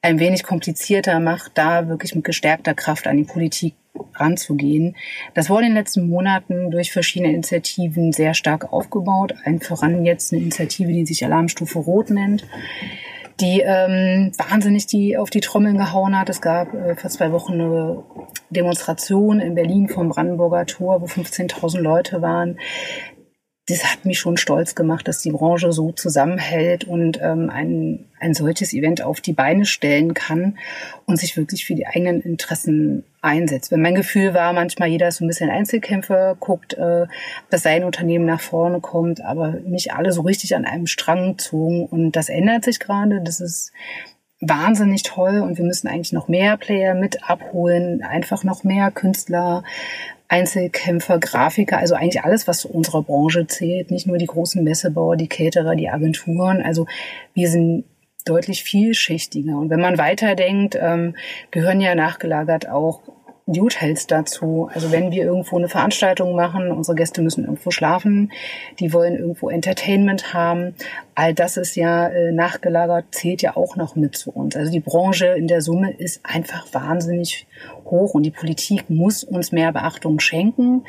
ein 0.00 0.18
wenig 0.18 0.42
komplizierter 0.42 1.20
macht, 1.20 1.52
da 1.54 1.88
wirklich 1.88 2.14
mit 2.14 2.24
gestärkter 2.24 2.74
Kraft 2.74 3.06
an 3.06 3.18
die 3.18 3.24
Politik 3.24 3.74
ranzugehen. 4.14 4.96
Das 5.34 5.50
wurde 5.50 5.64
in 5.64 5.70
den 5.70 5.76
letzten 5.76 6.08
Monaten 6.08 6.70
durch 6.70 6.92
verschiedene 6.92 7.32
Initiativen 7.32 8.12
sehr 8.12 8.34
stark 8.34 8.72
aufgebaut. 8.72 9.34
Ein 9.44 9.60
voran 9.60 10.04
jetzt 10.04 10.32
eine 10.32 10.42
Initiative, 10.42 10.92
die 10.92 11.06
sich 11.06 11.24
Alarmstufe 11.24 11.78
Rot 11.78 12.10
nennt, 12.10 12.46
die 13.40 13.60
ähm, 13.60 14.32
wahnsinnig 14.38 14.86
die 14.86 15.18
auf 15.18 15.28
die 15.28 15.40
Trommeln 15.40 15.76
gehauen 15.76 16.18
hat. 16.18 16.30
Es 16.30 16.40
gab 16.40 16.72
äh, 16.72 16.94
vor 16.94 17.10
zwei 17.10 17.32
Wochen 17.32 17.54
eine 17.54 18.02
Demonstration 18.50 19.40
in 19.40 19.54
Berlin 19.54 19.88
vom 19.88 20.08
Brandenburger 20.08 20.66
Tor, 20.66 21.00
wo 21.00 21.06
15.000 21.06 21.80
Leute 21.80 22.22
waren. 22.22 22.58
Das 23.68 23.84
hat 23.84 24.04
mich 24.04 24.20
schon 24.20 24.36
stolz 24.36 24.76
gemacht, 24.76 25.08
dass 25.08 25.22
die 25.22 25.32
Branche 25.32 25.72
so 25.72 25.90
zusammenhält 25.90 26.84
und 26.84 27.18
ähm, 27.20 27.50
ein, 27.50 28.04
ein 28.20 28.32
solches 28.32 28.72
Event 28.72 29.02
auf 29.02 29.20
die 29.20 29.32
Beine 29.32 29.64
stellen 29.64 30.14
kann 30.14 30.56
und 31.04 31.18
sich 31.18 31.36
wirklich 31.36 31.66
für 31.66 31.74
die 31.74 31.84
eigenen 31.84 32.20
Interessen 32.20 33.02
einsetzt. 33.22 33.72
Wenn 33.72 33.82
mein 33.82 33.96
Gefühl 33.96 34.34
war, 34.34 34.52
manchmal 34.52 34.88
jeder 34.88 35.08
ist 35.08 35.16
so 35.16 35.24
ein 35.24 35.28
bisschen 35.28 35.50
Einzelkämpfer, 35.50 36.36
guckt, 36.38 36.74
äh, 36.74 37.06
dass 37.50 37.64
sein 37.64 37.82
Unternehmen 37.82 38.24
nach 38.24 38.40
vorne 38.40 38.80
kommt, 38.80 39.20
aber 39.20 39.48
nicht 39.64 39.92
alle 39.92 40.12
so 40.12 40.20
richtig 40.20 40.54
an 40.54 40.64
einem 40.64 40.86
Strang 40.86 41.36
zogen. 41.36 41.86
Und 41.86 42.12
das 42.12 42.28
ändert 42.28 42.64
sich 42.64 42.78
gerade. 42.78 43.20
Das 43.20 43.40
ist 43.40 43.72
wahnsinnig 44.48 45.02
toll 45.02 45.40
und 45.40 45.58
wir 45.58 45.64
müssen 45.64 45.88
eigentlich 45.88 46.12
noch 46.12 46.28
mehr 46.28 46.56
Player 46.56 46.94
mit 46.94 47.28
abholen, 47.28 48.02
einfach 48.02 48.44
noch 48.44 48.64
mehr 48.64 48.90
Künstler, 48.90 49.62
Einzelkämpfer, 50.28 51.18
Grafiker, 51.18 51.78
also 51.78 51.94
eigentlich 51.94 52.24
alles, 52.24 52.48
was 52.48 52.60
zu 52.60 52.68
unserer 52.68 53.02
Branche 53.02 53.46
zählt, 53.46 53.90
nicht 53.90 54.06
nur 54.06 54.18
die 54.18 54.26
großen 54.26 54.62
Messebauer, 54.64 55.16
die 55.16 55.28
Caterer, 55.28 55.76
die 55.76 55.88
Agenturen. 55.88 56.62
Also 56.62 56.86
wir 57.32 57.48
sind 57.48 57.84
deutlich 58.24 58.64
vielschichtiger. 58.64 59.56
Und 59.56 59.70
wenn 59.70 59.80
man 59.80 59.98
weiterdenkt, 59.98 60.76
ähm, 60.80 61.14
gehören 61.50 61.80
ja 61.80 61.94
nachgelagert 61.94 62.68
auch 62.68 63.00
die 63.48 63.60
Hotels 63.60 64.08
dazu. 64.08 64.68
Also 64.74 64.90
wenn 64.90 65.12
wir 65.12 65.24
irgendwo 65.24 65.56
eine 65.56 65.68
Veranstaltung 65.68 66.34
machen, 66.34 66.72
unsere 66.72 66.96
Gäste 66.96 67.22
müssen 67.22 67.44
irgendwo 67.44 67.70
schlafen, 67.70 68.32
die 68.80 68.92
wollen 68.92 69.16
irgendwo 69.16 69.48
Entertainment 69.48 70.34
haben. 70.34 70.74
All 71.14 71.32
das 71.32 71.56
ist 71.56 71.76
ja 71.76 72.08
äh, 72.08 72.32
nachgelagert, 72.32 73.06
zählt 73.12 73.42
ja 73.42 73.56
auch 73.56 73.76
noch 73.76 73.94
mit 73.94 74.16
zu 74.16 74.32
uns. 74.32 74.56
Also 74.56 74.72
die 74.72 74.80
Branche 74.80 75.26
in 75.26 75.46
der 75.46 75.62
Summe 75.62 75.92
ist 75.92 76.20
einfach 76.24 76.66
wahnsinnig 76.72 77.46
hoch 77.84 78.14
und 78.14 78.24
die 78.24 78.32
Politik 78.32 78.90
muss 78.90 79.22
uns 79.22 79.52
mehr 79.52 79.72
Beachtung 79.72 80.18
schenken. 80.18 80.82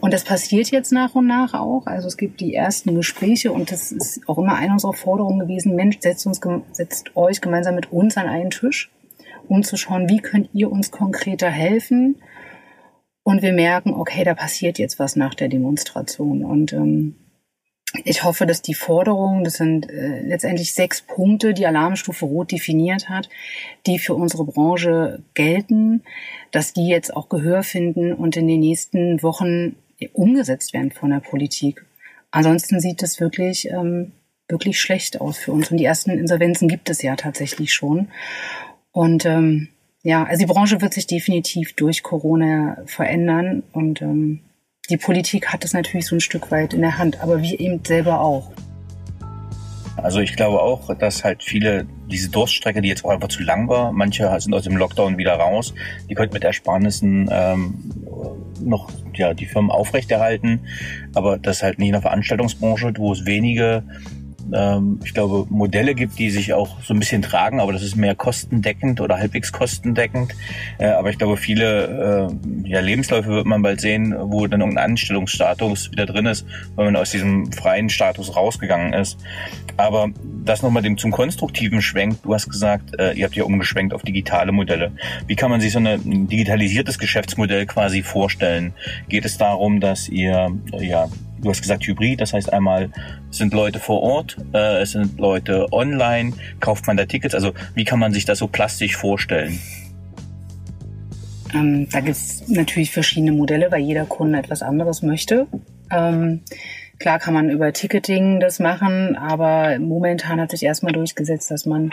Und 0.00 0.14
das 0.14 0.24
passiert 0.24 0.70
jetzt 0.70 0.92
nach 0.92 1.14
und 1.14 1.26
nach 1.26 1.52
auch. 1.52 1.86
Also 1.86 2.08
es 2.08 2.16
gibt 2.16 2.40
die 2.40 2.54
ersten 2.54 2.94
Gespräche 2.94 3.52
und 3.52 3.70
das 3.70 3.92
ist 3.92 4.26
auch 4.28 4.38
immer 4.38 4.56
eine 4.56 4.72
unserer 4.72 4.94
Forderungen 4.94 5.40
gewesen. 5.40 5.76
Mensch, 5.76 5.98
setzt 6.00 6.26
uns, 6.26 6.40
setzt 6.72 7.14
euch 7.16 7.42
gemeinsam 7.42 7.74
mit 7.74 7.92
uns 7.92 8.16
an 8.16 8.28
einen 8.28 8.50
Tisch 8.50 8.90
um 9.48 9.62
zu 9.62 9.76
schauen, 9.76 10.08
wie 10.08 10.20
könnt 10.20 10.50
ihr 10.52 10.70
uns 10.70 10.90
konkreter 10.90 11.50
helfen. 11.50 12.16
Und 13.22 13.42
wir 13.42 13.52
merken, 13.52 13.94
okay, 13.94 14.24
da 14.24 14.34
passiert 14.34 14.78
jetzt 14.78 14.98
was 14.98 15.16
nach 15.16 15.34
der 15.34 15.48
Demonstration. 15.48 16.44
Und 16.44 16.72
ähm, 16.72 17.14
ich 18.04 18.24
hoffe, 18.24 18.46
dass 18.46 18.62
die 18.62 18.74
Forderungen, 18.74 19.44
das 19.44 19.54
sind 19.54 19.90
äh, 19.90 20.20
letztendlich 20.22 20.74
sechs 20.74 21.02
Punkte, 21.02 21.54
die 21.54 21.66
Alarmstufe 21.66 22.24
Rot 22.24 22.50
definiert 22.50 23.08
hat, 23.08 23.28
die 23.86 23.98
für 23.98 24.14
unsere 24.14 24.44
Branche 24.44 25.22
gelten, 25.34 26.02
dass 26.50 26.72
die 26.72 26.88
jetzt 26.88 27.14
auch 27.14 27.28
Gehör 27.28 27.62
finden 27.62 28.12
und 28.12 28.36
in 28.36 28.48
den 28.48 28.60
nächsten 28.60 29.22
Wochen 29.22 29.76
umgesetzt 30.12 30.72
werden 30.72 30.90
von 30.90 31.10
der 31.10 31.20
Politik. 31.20 31.84
Ansonsten 32.30 32.80
sieht 32.80 33.02
es 33.02 33.20
wirklich, 33.20 33.68
ähm, 33.68 34.12
wirklich 34.48 34.80
schlecht 34.80 35.20
aus 35.20 35.38
für 35.38 35.52
uns. 35.52 35.70
Und 35.70 35.78
die 35.78 35.84
ersten 35.84 36.10
Insolvenzen 36.10 36.66
gibt 36.68 36.90
es 36.90 37.02
ja 37.02 37.14
tatsächlich 37.14 37.72
schon. 37.72 38.08
Und 38.92 39.24
ähm, 39.24 39.68
ja, 40.02 40.24
also 40.24 40.40
die 40.40 40.52
Branche 40.52 40.80
wird 40.80 40.94
sich 40.94 41.06
definitiv 41.06 41.74
durch 41.74 42.02
Corona 42.02 42.76
verändern 42.86 43.62
und 43.72 44.02
ähm, 44.02 44.40
die 44.90 44.96
Politik 44.96 45.48
hat 45.48 45.64
es 45.64 45.72
natürlich 45.72 46.06
so 46.06 46.16
ein 46.16 46.20
Stück 46.20 46.50
weit 46.50 46.74
in 46.74 46.82
der 46.82 46.98
Hand, 46.98 47.20
aber 47.20 47.40
wir 47.40 47.58
eben 47.60 47.84
selber 47.84 48.20
auch. 48.20 48.52
Also 49.96 50.20
ich 50.20 50.34
glaube 50.36 50.60
auch, 50.60 50.92
dass 50.96 51.22
halt 51.22 51.42
viele 51.42 51.86
diese 52.10 52.30
Durststrecke, 52.30 52.80
die 52.80 52.88
jetzt 52.88 53.04
auch 53.04 53.10
einfach 53.10 53.28
zu 53.28 53.42
lang 53.42 53.68
war, 53.68 53.92
manche 53.92 54.28
sind 54.40 54.54
aus 54.54 54.64
dem 54.64 54.76
Lockdown 54.76 55.18
wieder 55.18 55.34
raus, 55.34 55.74
die 56.08 56.14
könnten 56.14 56.34
mit 56.34 56.44
Ersparnissen 56.44 57.28
ähm, 57.30 57.74
noch 58.60 58.90
ja, 59.14 59.34
die 59.34 59.46
Firmen 59.46 59.70
aufrechterhalten, 59.70 60.60
aber 61.14 61.38
das 61.38 61.62
halt 61.62 61.78
nicht 61.78 61.88
in 61.88 61.92
der 61.92 62.02
Veranstaltungsbranche, 62.02 62.92
wo 62.96 63.12
es 63.12 63.24
wenige 63.26 63.84
ähm, 64.52 65.00
ich 65.04 65.14
glaube, 65.14 65.46
Modelle 65.50 65.94
gibt, 65.94 66.18
die 66.18 66.30
sich 66.30 66.52
auch 66.52 66.80
so 66.82 66.94
ein 66.94 66.98
bisschen 66.98 67.22
tragen, 67.22 67.60
aber 67.60 67.72
das 67.72 67.82
ist 67.82 67.96
mehr 67.96 68.14
kostendeckend 68.14 69.00
oder 69.00 69.18
halbwegs 69.18 69.52
kostendeckend. 69.52 70.34
Äh, 70.78 70.88
aber 70.88 71.10
ich 71.10 71.18
glaube, 71.18 71.36
viele 71.36 72.30
äh, 72.64 72.68
ja, 72.68 72.80
Lebensläufe 72.80 73.28
wird 73.28 73.46
man 73.46 73.62
bald 73.62 73.80
sehen, 73.80 74.14
wo 74.18 74.46
dann 74.46 74.60
irgendein 74.60 74.92
Anstellungsstatus 74.92 75.90
wieder 75.90 76.06
drin 76.06 76.26
ist, 76.26 76.46
weil 76.74 76.86
man 76.86 76.96
aus 76.96 77.10
diesem 77.10 77.52
freien 77.52 77.88
Status 77.88 78.36
rausgegangen 78.36 78.92
ist. 78.92 79.18
Aber 79.76 80.08
das 80.44 80.62
nochmal 80.62 80.82
dem 80.82 80.98
zum 80.98 81.10
konstruktiven 81.10 81.82
Schwenk. 81.82 82.22
Du 82.22 82.34
hast 82.34 82.48
gesagt, 82.48 82.98
äh, 82.98 83.12
ihr 83.12 83.24
habt 83.24 83.36
ja 83.36 83.44
umgeschwenkt 83.44 83.94
auf 83.94 84.02
digitale 84.02 84.52
Modelle. 84.52 84.92
Wie 85.26 85.36
kann 85.36 85.50
man 85.50 85.60
sich 85.60 85.72
so 85.72 85.78
ein 85.78 86.28
digitalisiertes 86.28 86.98
Geschäftsmodell 86.98 87.66
quasi 87.66 88.02
vorstellen? 88.02 88.74
Geht 89.08 89.24
es 89.24 89.38
darum, 89.38 89.80
dass 89.80 90.08
ihr 90.08 90.50
ja 90.78 91.08
du 91.42 91.50
hast 91.50 91.60
gesagt 91.60 91.86
Hybrid, 91.86 92.20
das 92.20 92.32
heißt 92.32 92.52
einmal 92.52 92.90
sind 93.30 93.52
Leute 93.52 93.78
vor 93.78 94.00
Ort, 94.02 94.36
äh, 94.54 94.80
es 94.80 94.92
sind 94.92 95.18
Leute 95.18 95.72
online, 95.72 96.32
kauft 96.60 96.86
man 96.86 96.96
da 96.96 97.04
Tickets, 97.04 97.34
also 97.34 97.52
wie 97.74 97.84
kann 97.84 97.98
man 97.98 98.12
sich 98.12 98.24
das 98.24 98.38
so 98.38 98.46
plastisch 98.46 98.96
vorstellen? 98.96 99.58
Ähm, 101.54 101.88
da 101.90 102.00
gibt 102.00 102.16
es 102.16 102.48
natürlich 102.48 102.90
verschiedene 102.90 103.32
Modelle, 103.32 103.70
weil 103.70 103.82
jeder 103.82 104.06
Kunde 104.06 104.38
etwas 104.38 104.62
anderes 104.62 105.02
möchte. 105.02 105.46
Ähm, 105.90 106.40
klar 106.98 107.18
kann 107.18 107.34
man 107.34 107.50
über 107.50 107.72
Ticketing 107.72 108.40
das 108.40 108.58
machen, 108.58 109.16
aber 109.16 109.78
momentan 109.78 110.40
hat 110.40 110.50
sich 110.50 110.62
erstmal 110.62 110.92
durchgesetzt, 110.92 111.50
dass 111.50 111.66
man 111.66 111.92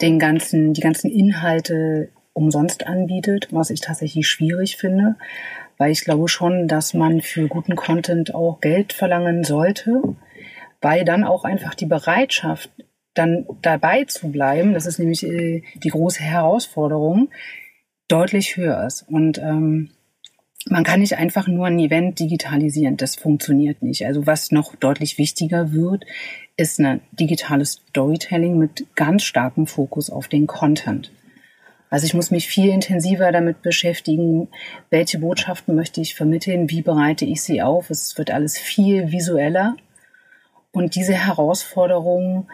den 0.00 0.18
ganzen, 0.18 0.72
die 0.74 0.80
ganzen 0.80 1.10
Inhalte 1.10 2.10
umsonst 2.34 2.86
anbietet, 2.86 3.48
was 3.50 3.70
ich 3.70 3.80
tatsächlich 3.80 4.28
schwierig 4.28 4.76
finde, 4.76 5.16
weil 5.78 5.90
ich 5.90 6.04
glaube 6.04 6.28
schon, 6.28 6.68
dass 6.68 6.94
man 6.94 7.20
für 7.20 7.48
guten 7.48 7.76
Content 7.76 8.34
auch 8.34 8.60
Geld 8.60 8.92
verlangen 8.92 9.44
sollte, 9.44 10.02
weil 10.80 11.04
dann 11.04 11.24
auch 11.24 11.44
einfach 11.44 11.74
die 11.74 11.86
Bereitschaft, 11.86 12.70
dann 13.14 13.46
dabei 13.60 14.04
zu 14.04 14.30
bleiben, 14.32 14.74
das 14.74 14.86
ist 14.86 14.98
nämlich 14.98 15.22
äh, 15.22 15.62
die 15.74 15.90
große 15.90 16.22
Herausforderung, 16.22 17.28
deutlich 18.08 18.56
höher 18.56 18.84
ist. 18.86 19.02
Und 19.08 19.38
ähm, 19.38 19.90
man 20.66 20.84
kann 20.84 21.00
nicht 21.00 21.16
einfach 21.16 21.48
nur 21.48 21.66
ein 21.66 21.78
Event 21.78 22.18
digitalisieren. 22.20 22.96
Das 22.96 23.16
funktioniert 23.16 23.82
nicht. 23.82 24.06
Also 24.06 24.26
was 24.26 24.52
noch 24.52 24.76
deutlich 24.76 25.18
wichtiger 25.18 25.72
wird, 25.72 26.04
ist 26.56 26.78
ein 26.80 27.00
digitales 27.12 27.82
Storytelling 27.88 28.58
mit 28.58 28.86
ganz 28.94 29.24
starkem 29.24 29.66
Fokus 29.66 30.10
auf 30.10 30.28
den 30.28 30.46
Content. 30.46 31.12
Also 31.92 32.06
ich 32.06 32.14
muss 32.14 32.30
mich 32.30 32.48
viel 32.48 32.70
intensiver 32.70 33.32
damit 33.32 33.60
beschäftigen, 33.60 34.48
welche 34.88 35.18
Botschaften 35.18 35.74
möchte 35.74 36.00
ich 36.00 36.14
vermitteln, 36.14 36.70
wie 36.70 36.80
bereite 36.80 37.26
ich 37.26 37.42
sie 37.42 37.60
auf. 37.60 37.90
Es 37.90 38.16
wird 38.16 38.30
alles 38.30 38.56
viel 38.56 39.12
visueller. 39.12 39.76
Und 40.72 40.94
diese 40.94 41.12
Herausforderungen 41.12 42.46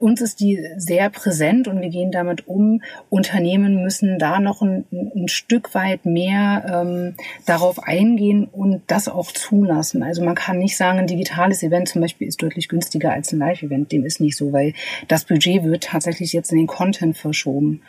uns 0.00 0.22
ist 0.22 0.40
die 0.40 0.66
sehr 0.78 1.10
präsent 1.10 1.68
und 1.68 1.82
wir 1.82 1.90
gehen 1.90 2.10
damit 2.10 2.48
um. 2.48 2.80
Unternehmen 3.10 3.82
müssen 3.82 4.18
da 4.18 4.40
noch 4.40 4.62
ein, 4.62 4.86
ein 4.90 5.28
Stück 5.28 5.74
weit 5.74 6.06
mehr 6.06 6.64
ähm, 6.72 7.14
darauf 7.44 7.78
eingehen 7.82 8.46
und 8.50 8.82
das 8.86 9.08
auch 9.08 9.30
zulassen. 9.30 10.02
Also 10.02 10.24
man 10.24 10.34
kann 10.34 10.58
nicht 10.58 10.78
sagen, 10.78 11.00
ein 11.00 11.06
digitales 11.06 11.62
Event 11.62 11.90
zum 11.90 12.00
Beispiel 12.00 12.26
ist 12.26 12.42
deutlich 12.42 12.68
günstiger 12.68 13.12
als 13.12 13.30
ein 13.32 13.40
Live-Event. 13.40 13.92
Dem 13.92 14.06
ist 14.06 14.20
nicht 14.20 14.38
so, 14.38 14.54
weil 14.54 14.72
das 15.06 15.26
Budget 15.26 15.64
wird 15.64 15.84
tatsächlich 15.84 16.32
jetzt 16.32 16.50
in 16.50 16.58
den 16.58 16.66
Content 16.66 17.18
verschoben. 17.18 17.82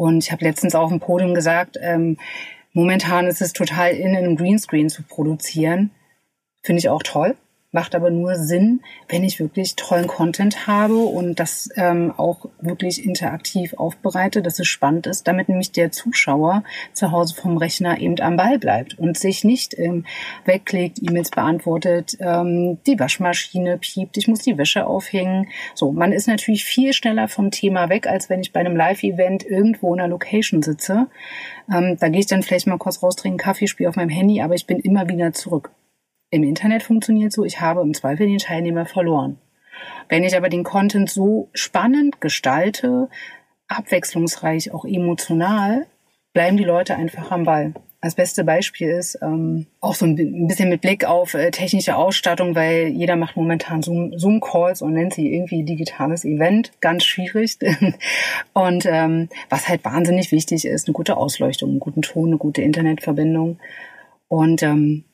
Und 0.00 0.24
ich 0.24 0.32
habe 0.32 0.46
letztens 0.46 0.74
auf 0.74 0.88
dem 0.88 0.98
Podium 0.98 1.34
gesagt, 1.34 1.76
ähm, 1.78 2.16
momentan 2.72 3.26
ist 3.26 3.42
es 3.42 3.52
total 3.52 3.90
in, 3.90 4.16
einem 4.16 4.34
Greenscreen 4.34 4.88
zu 4.88 5.02
produzieren. 5.02 5.90
Finde 6.62 6.78
ich 6.78 6.88
auch 6.88 7.02
toll 7.02 7.36
macht 7.72 7.94
aber 7.94 8.10
nur 8.10 8.36
Sinn, 8.36 8.80
wenn 9.08 9.22
ich 9.22 9.38
wirklich 9.38 9.76
tollen 9.76 10.08
Content 10.08 10.66
habe 10.66 10.96
und 10.96 11.38
das 11.38 11.68
ähm, 11.76 12.12
auch 12.16 12.46
wirklich 12.60 13.04
interaktiv 13.04 13.74
aufbereite, 13.74 14.42
dass 14.42 14.58
es 14.58 14.66
spannend 14.66 15.06
ist, 15.06 15.28
damit 15.28 15.48
nämlich 15.48 15.70
der 15.70 15.92
Zuschauer 15.92 16.64
zu 16.92 17.12
Hause 17.12 17.34
vom 17.34 17.56
Rechner 17.56 18.00
eben 18.00 18.18
am 18.20 18.36
Ball 18.36 18.58
bleibt 18.58 18.98
und 18.98 19.16
sich 19.16 19.44
nicht 19.44 19.78
ähm, 19.78 20.04
wegklickt, 20.44 20.98
E-Mails 21.00 21.30
beantwortet, 21.30 22.16
ähm, 22.20 22.78
die 22.86 22.98
Waschmaschine 22.98 23.78
piept, 23.78 24.16
ich 24.16 24.26
muss 24.26 24.40
die 24.40 24.58
Wäsche 24.58 24.86
aufhängen. 24.86 25.48
So, 25.74 25.92
man 25.92 26.12
ist 26.12 26.26
natürlich 26.26 26.64
viel 26.64 26.92
schneller 26.92 27.28
vom 27.28 27.50
Thema 27.50 27.88
weg, 27.88 28.06
als 28.06 28.28
wenn 28.28 28.40
ich 28.40 28.52
bei 28.52 28.60
einem 28.60 28.76
Live-Event 28.76 29.44
irgendwo 29.46 29.94
in 29.94 30.00
einer 30.00 30.08
Location 30.08 30.62
sitze. 30.62 31.06
Ähm, 31.72 31.96
da 32.00 32.08
gehe 32.08 32.20
ich 32.20 32.26
dann 32.26 32.42
vielleicht 32.42 32.66
mal 32.66 32.78
kurz 32.78 33.02
raus, 33.02 33.14
trinken 33.14 33.38
Kaffee, 33.38 33.68
spiele 33.68 33.88
auf 33.88 33.96
meinem 33.96 34.08
Handy, 34.08 34.40
aber 34.40 34.54
ich 34.54 34.66
bin 34.66 34.80
immer 34.80 35.08
wieder 35.08 35.32
zurück. 35.32 35.70
Im 36.30 36.44
Internet 36.44 36.82
funktioniert 36.82 37.32
so, 37.32 37.44
ich 37.44 37.60
habe 37.60 37.80
im 37.80 37.94
Zweifel 37.94 38.26
den 38.26 38.38
Teilnehmer 38.38 38.86
verloren. 38.86 39.38
Wenn 40.08 40.24
ich 40.24 40.36
aber 40.36 40.48
den 40.48 40.64
Content 40.64 41.10
so 41.10 41.48
spannend 41.54 42.20
gestalte, 42.20 43.08
abwechslungsreich, 43.68 44.72
auch 44.72 44.84
emotional, 44.84 45.86
bleiben 46.32 46.56
die 46.56 46.64
Leute 46.64 46.96
einfach 46.96 47.30
am 47.30 47.44
Ball. 47.44 47.74
Das 48.02 48.14
beste 48.14 48.44
Beispiel 48.44 48.88
ist 48.88 49.18
ähm, 49.20 49.66
auch 49.80 49.94
so 49.94 50.06
ein 50.06 50.46
bisschen 50.46 50.70
mit 50.70 50.80
Blick 50.80 51.04
auf 51.04 51.34
äh, 51.34 51.50
technische 51.50 51.96
Ausstattung, 51.96 52.54
weil 52.54 52.88
jeder 52.88 53.16
macht 53.16 53.36
momentan 53.36 53.82
Zoom-Calls 53.82 54.80
und 54.80 54.94
nennt 54.94 55.12
sie 55.12 55.34
irgendwie 55.34 55.64
digitales 55.64 56.24
Event. 56.24 56.72
Ganz 56.80 57.04
schwierig. 57.04 57.58
und 58.54 58.86
ähm, 58.86 59.28
was 59.50 59.68
halt 59.68 59.84
wahnsinnig 59.84 60.32
wichtig 60.32 60.64
ist, 60.64 60.86
eine 60.86 60.94
gute 60.94 61.18
Ausleuchtung, 61.18 61.70
einen 61.70 61.80
guten 61.80 62.00
Ton, 62.00 62.28
eine 62.28 62.38
gute 62.38 62.62
Internetverbindung. 62.62 63.58
Und 64.28 64.62
ähm, 64.62 65.04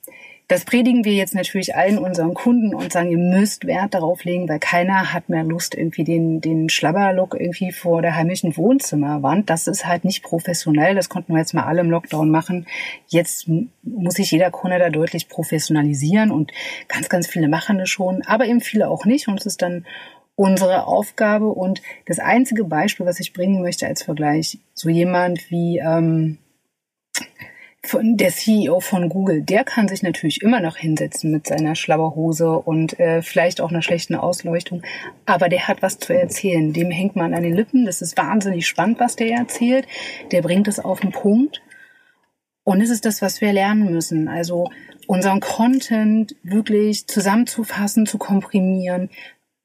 das 0.48 0.64
predigen 0.64 1.04
wir 1.04 1.12
jetzt 1.12 1.34
natürlich 1.34 1.74
allen 1.74 1.98
unseren 1.98 2.32
Kunden 2.32 2.72
und 2.72 2.92
sagen, 2.92 3.10
ihr 3.10 3.18
müsst 3.18 3.66
Wert 3.66 3.94
darauf 3.94 4.22
legen, 4.22 4.48
weil 4.48 4.60
keiner 4.60 5.12
hat 5.12 5.28
mehr 5.28 5.42
Lust, 5.42 5.74
irgendwie 5.74 6.04
den, 6.04 6.40
den 6.40 6.68
Schlabberlook 6.68 7.34
irgendwie 7.38 7.72
vor 7.72 8.00
der 8.00 8.14
heimischen 8.14 8.56
Wohnzimmerwand. 8.56 9.50
Das 9.50 9.66
ist 9.66 9.86
halt 9.86 10.04
nicht 10.04 10.22
professionell. 10.22 10.94
Das 10.94 11.08
konnten 11.08 11.32
wir 11.32 11.40
jetzt 11.40 11.52
mal 11.52 11.64
alle 11.64 11.80
im 11.80 11.90
Lockdown 11.90 12.30
machen. 12.30 12.66
Jetzt 13.08 13.48
muss 13.82 14.14
sich 14.14 14.30
jeder 14.30 14.52
Kunde 14.52 14.78
da 14.78 14.88
deutlich 14.88 15.28
professionalisieren 15.28 16.30
und 16.30 16.52
ganz, 16.86 17.08
ganz 17.08 17.26
viele 17.26 17.48
machen 17.48 17.78
das 17.78 17.90
schon, 17.90 18.22
aber 18.22 18.46
eben 18.46 18.60
viele 18.60 18.88
auch 18.88 19.04
nicht. 19.04 19.26
Und 19.26 19.40
es 19.40 19.46
ist 19.46 19.62
dann 19.62 19.84
unsere 20.36 20.86
Aufgabe. 20.86 21.48
Und 21.48 21.82
das 22.06 22.20
einzige 22.20 22.62
Beispiel, 22.62 23.04
was 23.04 23.18
ich 23.18 23.32
bringen 23.32 23.62
möchte 23.62 23.88
als 23.88 24.04
Vergleich, 24.04 24.60
so 24.74 24.90
jemand 24.90 25.50
wie, 25.50 25.78
ähm, 25.78 26.38
von 27.86 28.16
der 28.16 28.30
CEO 28.30 28.80
von 28.80 29.08
Google, 29.08 29.42
der 29.42 29.64
kann 29.64 29.88
sich 29.88 30.02
natürlich 30.02 30.42
immer 30.42 30.60
noch 30.60 30.76
hinsetzen 30.76 31.30
mit 31.30 31.46
seiner 31.46 31.74
Schlabberhose 31.74 32.50
und 32.50 32.98
äh, 32.98 33.22
vielleicht 33.22 33.60
auch 33.60 33.70
einer 33.70 33.82
schlechten 33.82 34.14
Ausleuchtung, 34.14 34.82
aber 35.24 35.48
der 35.48 35.68
hat 35.68 35.82
was 35.82 35.98
zu 35.98 36.12
erzählen. 36.12 36.72
Dem 36.72 36.90
hängt 36.90 37.16
man 37.16 37.34
an 37.34 37.42
den 37.42 37.54
Lippen. 37.54 37.86
Das 37.86 38.02
ist 38.02 38.16
wahnsinnig 38.16 38.66
spannend, 38.66 39.00
was 39.00 39.16
der 39.16 39.36
erzählt. 39.36 39.86
Der 40.32 40.42
bringt 40.42 40.68
es 40.68 40.78
auf 40.78 41.00
den 41.00 41.12
Punkt. 41.12 41.62
Und 42.64 42.80
es 42.80 42.90
ist 42.90 43.04
das, 43.04 43.22
was 43.22 43.40
wir 43.40 43.52
lernen 43.52 43.92
müssen. 43.92 44.28
Also 44.28 44.70
unseren 45.06 45.40
Content 45.40 46.34
wirklich 46.42 47.06
zusammenzufassen, 47.06 48.06
zu 48.06 48.18
komprimieren, 48.18 49.10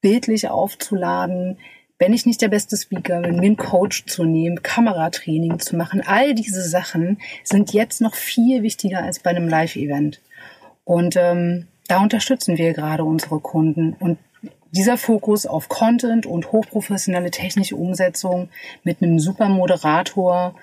bildlich 0.00 0.48
aufzuladen, 0.48 1.58
wenn 2.02 2.14
ich 2.14 2.26
nicht 2.26 2.42
der 2.42 2.48
beste 2.48 2.76
Speaker 2.76 3.20
bin, 3.20 3.36
mir 3.36 3.46
einen 3.46 3.56
Coach 3.56 4.06
zu 4.06 4.24
nehmen, 4.24 4.64
Kameratraining 4.64 5.60
zu 5.60 5.76
machen, 5.76 6.02
all 6.04 6.34
diese 6.34 6.60
Sachen 6.68 7.18
sind 7.44 7.72
jetzt 7.72 8.00
noch 8.00 8.16
viel 8.16 8.64
wichtiger 8.64 9.04
als 9.04 9.20
bei 9.20 9.30
einem 9.30 9.48
Live-Event. 9.48 10.20
Und 10.84 11.14
ähm, 11.16 11.68
da 11.86 12.02
unterstützen 12.02 12.58
wir 12.58 12.72
gerade 12.72 13.04
unsere 13.04 13.38
Kunden. 13.38 13.94
Und 14.00 14.18
dieser 14.72 14.96
Fokus 14.96 15.46
auf 15.46 15.68
Content 15.68 16.26
und 16.26 16.50
hochprofessionelle 16.50 17.30
technische 17.30 17.76
Umsetzung 17.76 18.48
mit 18.82 19.00
einem 19.00 19.20
super 19.20 19.48
Moderator, 19.48 20.56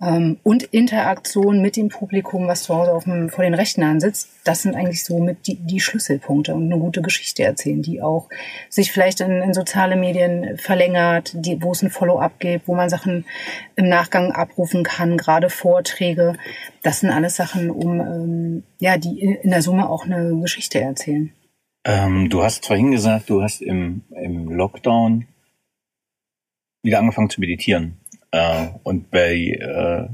und 0.00 0.62
Interaktion 0.62 1.60
mit 1.60 1.76
dem 1.76 1.88
Publikum, 1.88 2.46
was 2.46 2.62
zu 2.62 2.74
Hause 2.76 2.92
auf 2.92 3.02
dem, 3.02 3.30
vor 3.30 3.42
den 3.42 3.54
Rechnern 3.54 3.98
sitzt, 3.98 4.30
das 4.44 4.62
sind 4.62 4.76
eigentlich 4.76 5.02
so 5.04 5.18
mit 5.18 5.48
die, 5.48 5.56
die 5.56 5.80
Schlüsselpunkte 5.80 6.54
und 6.54 6.70
eine 6.70 6.80
gute 6.80 7.02
Geschichte 7.02 7.42
erzählen, 7.42 7.82
die 7.82 8.00
auch 8.00 8.28
sich 8.68 8.92
vielleicht 8.92 9.20
in, 9.20 9.42
in 9.42 9.54
soziale 9.54 9.96
Medien 9.96 10.56
verlängert, 10.56 11.32
die, 11.34 11.60
wo 11.60 11.72
es 11.72 11.82
ein 11.82 11.90
Follow-up 11.90 12.38
gibt, 12.38 12.68
wo 12.68 12.76
man 12.76 12.88
Sachen 12.88 13.24
im 13.74 13.88
Nachgang 13.88 14.30
abrufen 14.30 14.84
kann, 14.84 15.16
gerade 15.16 15.50
Vorträge. 15.50 16.36
Das 16.84 17.00
sind 17.00 17.10
alles 17.10 17.34
Sachen, 17.34 17.68
um 17.68 18.00
ähm, 18.00 18.62
ja, 18.78 18.98
die 18.98 19.20
in 19.20 19.50
der 19.50 19.62
Summe 19.62 19.90
auch 19.90 20.04
eine 20.04 20.40
Geschichte 20.40 20.80
erzählen. 20.80 21.32
Ähm, 21.84 22.30
du 22.30 22.44
hast 22.44 22.66
vorhin 22.66 22.92
gesagt, 22.92 23.30
du 23.30 23.42
hast 23.42 23.62
im, 23.62 24.02
im 24.10 24.48
Lockdown 24.48 25.26
wieder 26.84 27.00
angefangen 27.00 27.30
zu 27.30 27.40
meditieren. 27.40 27.98
Äh, 28.30 28.68
und 28.82 29.10
bei, 29.10 29.34
äh, 29.34 30.08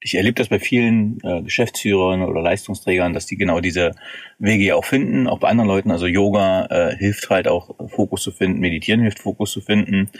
ich 0.00 0.16
erlebe 0.16 0.34
das 0.34 0.48
bei 0.48 0.58
vielen 0.58 1.18
äh, 1.22 1.42
Geschäftsführern 1.42 2.22
oder 2.22 2.42
Leistungsträgern, 2.42 3.14
dass 3.14 3.26
die 3.26 3.36
genau 3.36 3.60
diese 3.60 3.92
Wege 4.38 4.76
auch 4.76 4.84
finden, 4.84 5.26
auch 5.26 5.38
bei 5.38 5.48
anderen 5.48 5.68
Leuten. 5.68 5.90
Also 5.90 6.06
Yoga 6.06 6.66
äh, 6.66 6.96
hilft 6.96 7.30
halt 7.30 7.48
auch 7.48 7.74
Fokus 7.88 8.22
zu 8.22 8.32
finden, 8.32 8.60
Meditieren 8.60 9.00
hilft 9.00 9.20
Fokus 9.20 9.52
zu 9.52 9.60
finden. 9.60 10.10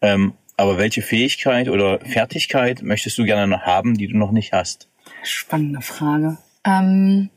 Ähm, 0.00 0.32
aber 0.56 0.78
welche 0.78 1.02
Fähigkeit 1.02 1.68
oder 1.68 2.00
Fertigkeit 2.00 2.82
möchtest 2.82 3.18
du 3.18 3.24
gerne 3.24 3.46
noch 3.46 3.62
haben, 3.62 3.98
die 3.98 4.06
du 4.06 4.16
noch 4.16 4.32
nicht 4.32 4.52
hast? 4.52 4.88
Spannende 5.22 5.82
Frage. 5.82 6.38
Ähm, 6.64 7.28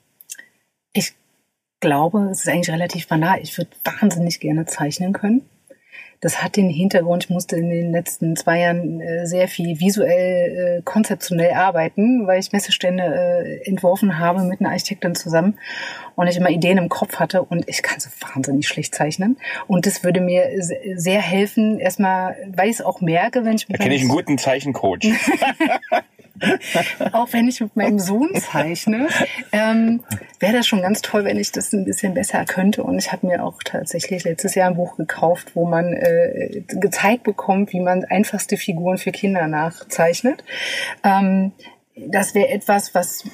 ich 0.94 1.14
glaube, 1.82 2.30
es 2.32 2.42
ist 2.42 2.48
eigentlich 2.48 2.74
relativ 2.74 3.08
banal. 3.08 3.40
Ich 3.42 3.58
würde 3.58 3.72
wahnsinnig 3.84 4.40
gerne 4.40 4.66
zeichnen 4.66 5.12
können. 5.12 5.42
Das 6.22 6.44
hat 6.44 6.58
den 6.58 6.70
Hintergrund, 6.70 7.26
ich 7.26 7.30
musste 7.30 7.56
in 7.56 7.70
den 7.70 7.92
letzten 7.92 8.36
zwei 8.36 8.60
Jahren 8.60 9.00
äh, 9.00 9.26
sehr 9.26 9.48
viel 9.48 9.80
visuell, 9.80 10.80
äh, 10.80 10.82
konzeptionell 10.84 11.54
arbeiten, 11.54 12.28
weil 12.28 12.40
ich 12.40 12.52
Messestände 12.52 13.04
äh, 13.04 13.70
entworfen 13.70 14.20
habe 14.20 14.44
mit 14.44 14.60
einer 14.60 14.72
Architektin 14.72 15.16
zusammen 15.16 15.58
und 16.16 16.28
ich 16.28 16.36
immer 16.36 16.50
Ideen 16.50 16.78
im 16.78 16.90
Kopf 16.90 17.16
hatte 17.20 17.44
und 17.44 17.70
ich 17.70 17.82
kann 17.82 18.00
so 18.00 18.10
wahnsinnig 18.34 18.68
schlecht 18.68 18.94
zeichnen. 18.96 19.38
Und 19.68 19.86
das 19.86 20.04
würde 20.04 20.20
mir 20.20 20.50
sehr 20.96 21.22
helfen, 21.22 21.80
erstmal, 21.80 22.36
weil 22.54 22.70
ich 22.70 22.80
es 22.80 22.82
auch 22.82 23.00
merke, 23.00 23.46
wenn 23.46 23.56
ich 23.56 23.68
Da 23.68 23.78
kenne 23.78 23.96
ich 23.96 24.02
einen 24.02 24.10
guten 24.10 24.38
Zeichencoach. 24.38 25.00
auch 27.12 27.32
wenn 27.34 27.48
ich 27.48 27.62
mit 27.62 27.76
meinem 27.76 28.00
Sohn 28.00 28.34
zeichne, 28.36 29.08
ähm, 29.52 30.04
wäre 30.40 30.54
das 30.54 30.68
schon 30.68 30.82
ganz 30.82 31.02
toll, 31.02 31.26
wenn 31.26 31.38
ich 31.38 31.52
das 31.52 31.74
ein 31.74 31.86
bisschen 31.86 32.14
besser 32.14 32.46
könnte. 32.46 32.84
Und 32.84 32.98
ich 32.98 33.12
habe 33.12 33.28
mir 33.28 33.44
auch 33.44 33.62
tatsächlich 33.64 34.24
letztes 34.24 34.56
Jahr 34.56 34.70
ein 34.70 34.76
Buch 34.76 34.98
gekauft, 34.98 35.56
wo 35.56 35.66
man 35.66 35.94
äh, 35.94 36.64
gezeigt 36.68 37.24
bekommt, 37.24 37.74
wie 37.74 37.80
man 37.80 38.06
einfachste 38.06 38.58
Figuren 38.58 38.98
für 38.98 39.12
Kinder 39.12 39.48
nachzeichnet. 39.48 40.44
Ähm, 41.04 41.52
das 41.96 42.34
wäre 42.34 42.50
etwas, 42.50 42.96
was 42.96 43.26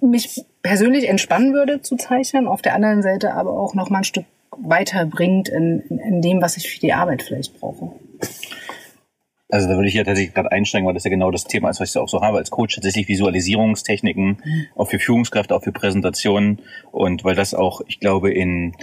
mich 0.00 0.44
persönlich 0.62 1.08
entspannen 1.08 1.52
würde 1.52 1.82
zu 1.82 1.96
zeichnen, 1.96 2.46
auf 2.46 2.62
der 2.62 2.74
anderen 2.74 3.02
Seite 3.02 3.34
aber 3.34 3.52
auch 3.52 3.74
noch 3.74 3.90
mal 3.90 3.98
ein 3.98 4.04
Stück 4.04 4.24
weiterbringt 4.56 5.48
in, 5.48 5.80
in 5.80 6.22
dem, 6.22 6.42
was 6.42 6.56
ich 6.56 6.70
für 6.70 6.80
die 6.80 6.92
Arbeit 6.92 7.22
vielleicht 7.22 7.58
brauche. 7.58 7.92
Also 9.50 9.68
da 9.68 9.74
würde 9.74 9.88
ich 9.88 9.94
ja 9.94 10.04
tatsächlich 10.04 10.34
gerade 10.34 10.52
einsteigen, 10.52 10.86
weil 10.86 10.94
das 10.94 11.04
ja 11.04 11.10
genau 11.10 11.30
das 11.30 11.44
Thema 11.44 11.70
ist, 11.70 11.80
was 11.80 11.90
ich 11.90 11.96
auch 11.98 12.08
so 12.08 12.22
habe 12.22 12.38
als 12.38 12.50
Coach, 12.50 12.74
tatsächlich 12.74 13.08
Visualisierungstechniken, 13.08 14.42
auch 14.76 14.88
für 14.88 14.98
Führungskräfte, 14.98 15.54
auch 15.54 15.62
für 15.62 15.72
Präsentationen 15.72 16.60
und 16.92 17.24
weil 17.24 17.34
das 17.34 17.54
auch, 17.54 17.80
ich 17.86 18.00
glaube, 18.00 18.32
in 18.32 18.74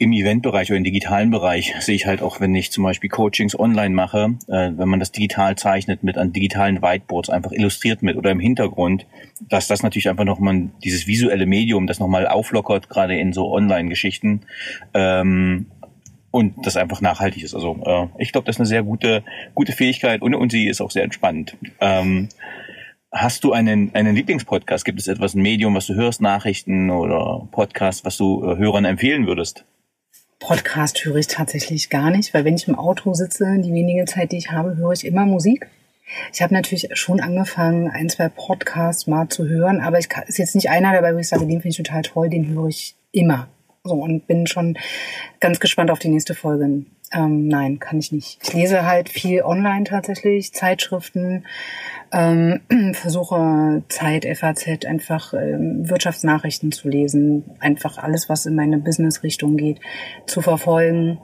im 0.00 0.14
Eventbereich 0.14 0.70
oder 0.70 0.78
im 0.78 0.84
digitalen 0.84 1.30
Bereich 1.30 1.74
sehe 1.80 1.94
ich 1.94 2.06
halt 2.06 2.22
auch, 2.22 2.40
wenn 2.40 2.54
ich 2.54 2.72
zum 2.72 2.84
Beispiel 2.84 3.10
Coachings 3.10 3.58
online 3.58 3.94
mache, 3.94 4.34
äh, 4.48 4.70
wenn 4.74 4.88
man 4.88 4.98
das 4.98 5.12
digital 5.12 5.56
zeichnet 5.56 6.02
mit 6.02 6.16
an 6.16 6.32
digitalen 6.32 6.80
Whiteboards 6.80 7.28
einfach 7.28 7.52
illustriert 7.52 8.00
mit 8.00 8.16
oder 8.16 8.30
im 8.30 8.40
Hintergrund, 8.40 9.06
dass 9.40 9.68
das 9.68 9.82
natürlich 9.82 10.08
einfach 10.08 10.24
nochmal 10.24 10.70
dieses 10.82 11.06
visuelle 11.06 11.44
Medium, 11.44 11.86
das 11.86 12.00
nochmal 12.00 12.26
auflockert, 12.26 12.88
gerade 12.88 13.18
in 13.18 13.34
so 13.34 13.52
Online-Geschichten. 13.52 14.40
Ähm, 14.94 15.66
und 16.30 16.54
das 16.64 16.76
einfach 16.76 17.00
nachhaltig 17.00 17.42
ist. 17.42 17.54
Also 17.54 17.78
äh, 17.84 18.06
ich 18.18 18.32
glaube, 18.32 18.46
das 18.46 18.56
ist 18.56 18.60
eine 18.60 18.66
sehr 18.66 18.82
gute, 18.82 19.24
gute 19.54 19.72
Fähigkeit 19.72 20.22
und, 20.22 20.34
und 20.34 20.52
sie 20.52 20.68
ist 20.68 20.80
auch 20.80 20.90
sehr 20.90 21.04
entspannt. 21.04 21.56
Ähm, 21.80 22.28
hast 23.12 23.44
du 23.44 23.52
einen, 23.52 23.94
einen 23.94 24.14
Lieblingspodcast? 24.14 24.84
Gibt 24.84 25.00
es 25.00 25.08
etwas, 25.08 25.34
ein 25.34 25.42
Medium, 25.42 25.74
was 25.74 25.86
du 25.86 25.94
hörst, 25.94 26.20
Nachrichten 26.20 26.90
oder 26.90 27.48
Podcast, 27.50 28.04
was 28.04 28.16
du 28.16 28.44
äh, 28.44 28.56
Hörern 28.56 28.84
empfehlen 28.84 29.26
würdest? 29.26 29.64
Podcast 30.38 31.04
höre 31.04 31.16
ich 31.16 31.26
tatsächlich 31.26 31.90
gar 31.90 32.10
nicht, 32.10 32.32
weil 32.32 32.44
wenn 32.44 32.54
ich 32.54 32.66
im 32.66 32.74
Auto 32.74 33.12
sitze, 33.12 33.58
die 33.58 33.74
wenige 33.74 34.06
Zeit, 34.06 34.32
die 34.32 34.38
ich 34.38 34.50
habe, 34.50 34.76
höre 34.76 34.92
ich 34.92 35.04
immer 35.04 35.26
Musik. 35.26 35.68
Ich 36.32 36.42
habe 36.42 36.54
natürlich 36.54 36.88
schon 36.94 37.20
angefangen, 37.20 37.88
ein, 37.88 38.08
zwei 38.08 38.28
Podcasts 38.28 39.06
mal 39.06 39.28
zu 39.28 39.46
hören, 39.46 39.80
aber 39.80 39.98
ich 39.98 40.08
kann, 40.08 40.24
ist 40.26 40.38
jetzt 40.38 40.54
nicht 40.54 40.70
einer 40.70 40.92
dabei, 40.92 41.14
wo 41.14 41.18
ich 41.18 41.28
sage, 41.28 41.46
den 41.46 41.60
finde 41.60 41.68
ich 41.68 41.76
total 41.76 42.02
toll, 42.02 42.30
den 42.30 42.48
höre 42.48 42.68
ich 42.68 42.96
immer. 43.12 43.48
So, 43.90 43.96
und 43.96 44.28
bin 44.28 44.46
schon 44.46 44.78
ganz 45.40 45.58
gespannt 45.58 45.90
auf 45.90 45.98
die 45.98 46.10
nächste 46.10 46.36
Folge. 46.36 46.84
Ähm, 47.12 47.48
nein, 47.48 47.80
kann 47.80 47.98
ich 47.98 48.12
nicht. 48.12 48.38
Ich 48.40 48.52
lese 48.52 48.86
halt 48.86 49.08
viel 49.08 49.42
online 49.42 49.82
tatsächlich, 49.82 50.54
Zeitschriften, 50.54 51.44
ähm, 52.12 52.60
versuche 52.92 53.82
Zeit, 53.88 54.24
FAZ, 54.24 54.86
einfach 54.86 55.34
ähm, 55.34 55.90
Wirtschaftsnachrichten 55.90 56.70
zu 56.70 56.88
lesen, 56.88 57.56
einfach 57.58 57.98
alles, 57.98 58.28
was 58.28 58.46
in 58.46 58.54
meine 58.54 58.78
Business-Richtung 58.78 59.56
geht, 59.56 59.80
zu 60.24 60.40
verfolgen, 60.40 61.18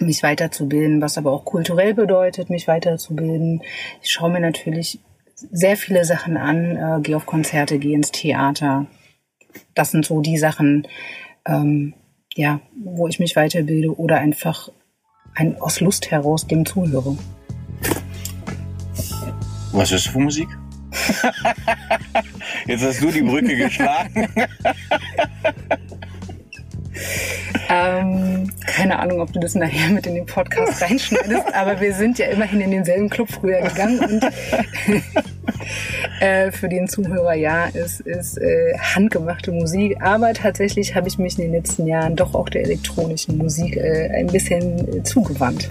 mich 0.00 0.24
weiterzubilden, 0.24 1.00
was 1.00 1.18
aber 1.18 1.30
auch 1.30 1.44
kulturell 1.44 1.94
bedeutet, 1.94 2.50
mich 2.50 2.66
weiterzubilden. 2.66 3.62
Ich 4.02 4.10
schaue 4.10 4.30
mir 4.30 4.40
natürlich 4.40 4.98
sehr 5.36 5.76
viele 5.76 6.04
Sachen 6.04 6.36
an, 6.36 6.76
äh, 6.76 7.00
gehe 7.00 7.16
auf 7.16 7.26
Konzerte, 7.26 7.78
gehe 7.78 7.94
ins 7.94 8.10
Theater. 8.10 8.86
Das 9.76 9.92
sind 9.92 10.04
so 10.04 10.20
die 10.20 10.36
Sachen, 10.36 10.88
ähm, 11.46 11.94
ja, 12.34 12.60
wo 12.84 13.08
ich 13.08 13.18
mich 13.18 13.36
weiterbilde 13.36 13.96
oder 13.98 14.18
einfach 14.18 14.70
ein, 15.34 15.56
aus 15.60 15.80
Lust 15.80 16.10
heraus 16.10 16.46
dem 16.46 16.66
zuhöre. 16.66 17.16
Was 19.72 19.92
ist 19.92 20.06
das 20.06 20.12
für 20.12 20.18
Musik? 20.18 20.48
Jetzt 22.66 22.84
hast 22.84 23.02
du 23.02 23.10
die 23.10 23.22
Brücke 23.22 23.56
geschlagen. 23.56 24.28
ähm, 27.68 28.50
keine 28.66 28.98
Ahnung, 28.98 29.20
ob 29.20 29.32
du 29.32 29.40
das 29.40 29.54
nachher 29.54 29.90
mit 29.90 30.06
in 30.06 30.14
den 30.14 30.26
Podcast 30.26 30.82
reinschneidest, 30.82 31.54
aber 31.54 31.80
wir 31.80 31.94
sind 31.94 32.18
ja 32.18 32.26
immerhin 32.26 32.60
in 32.60 32.70
denselben 32.70 33.10
Club 33.10 33.30
früher 33.30 33.60
gegangen 33.60 34.00
und 34.00 34.24
äh, 36.20 36.50
für 36.50 36.68
den 36.68 36.88
Zuhörer 36.88 37.34
ja, 37.34 37.68
es 37.72 38.00
ist 38.00 38.38
äh, 38.38 38.76
handgemachte 38.78 39.52
Musik, 39.52 39.96
aber 40.00 40.32
tatsächlich 40.32 40.94
habe 40.94 41.08
ich 41.08 41.18
mich 41.18 41.38
in 41.38 41.44
den 41.44 41.52
letzten 41.52 41.86
Jahren 41.86 42.16
doch 42.16 42.34
auch 42.34 42.48
der 42.48 42.62
elektronischen 42.62 43.38
Musik 43.38 43.76
äh, 43.76 44.10
ein 44.14 44.26
bisschen 44.26 45.04
zugewandt. 45.04 45.70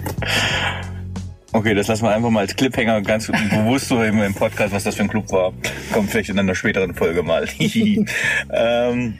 Okay, 1.52 1.74
das 1.74 1.86
lassen 1.88 2.04
wir 2.04 2.10
einfach 2.10 2.28
mal 2.28 2.40
als 2.40 2.54
Cliffhanger 2.54 3.00
ganz 3.00 3.28
bewusst 3.28 3.88
so 3.88 4.02
im, 4.02 4.34
Podcast, 4.34 4.74
was 4.74 4.84
das 4.84 4.94
für 4.94 5.02
ein 5.02 5.08
Club 5.08 5.30
war. 5.32 5.52
Kommt 5.92 6.10
vielleicht 6.10 6.28
in 6.28 6.38
einer 6.38 6.54
späteren 6.54 6.94
Folge 6.94 7.22
mal. 7.22 7.48
ähm, 8.52 9.18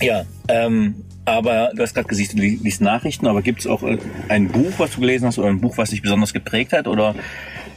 ja, 0.00 0.24
ähm, 0.48 0.94
aber 1.24 1.72
du 1.74 1.82
hast 1.82 1.94
gerade 1.94 2.08
gesagt, 2.08 2.32
du 2.32 2.38
liest 2.38 2.80
Nachrichten, 2.80 3.26
aber 3.26 3.42
gibt 3.42 3.60
es 3.60 3.66
auch 3.66 3.82
äh, 3.82 3.98
ein 4.28 4.48
Buch, 4.48 4.72
was 4.78 4.92
du 4.92 5.00
gelesen 5.00 5.26
hast 5.26 5.38
oder 5.38 5.48
ein 5.48 5.60
Buch, 5.60 5.76
was 5.76 5.90
dich 5.90 6.02
besonders 6.02 6.32
geprägt 6.32 6.72
hat 6.72 6.88
oder 6.88 7.14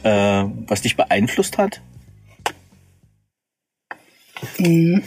äh, 0.02 0.44
was 0.66 0.82
dich 0.82 0.96
beeinflusst 0.96 1.58
hat? 1.58 1.82
Mhm. 4.58 5.02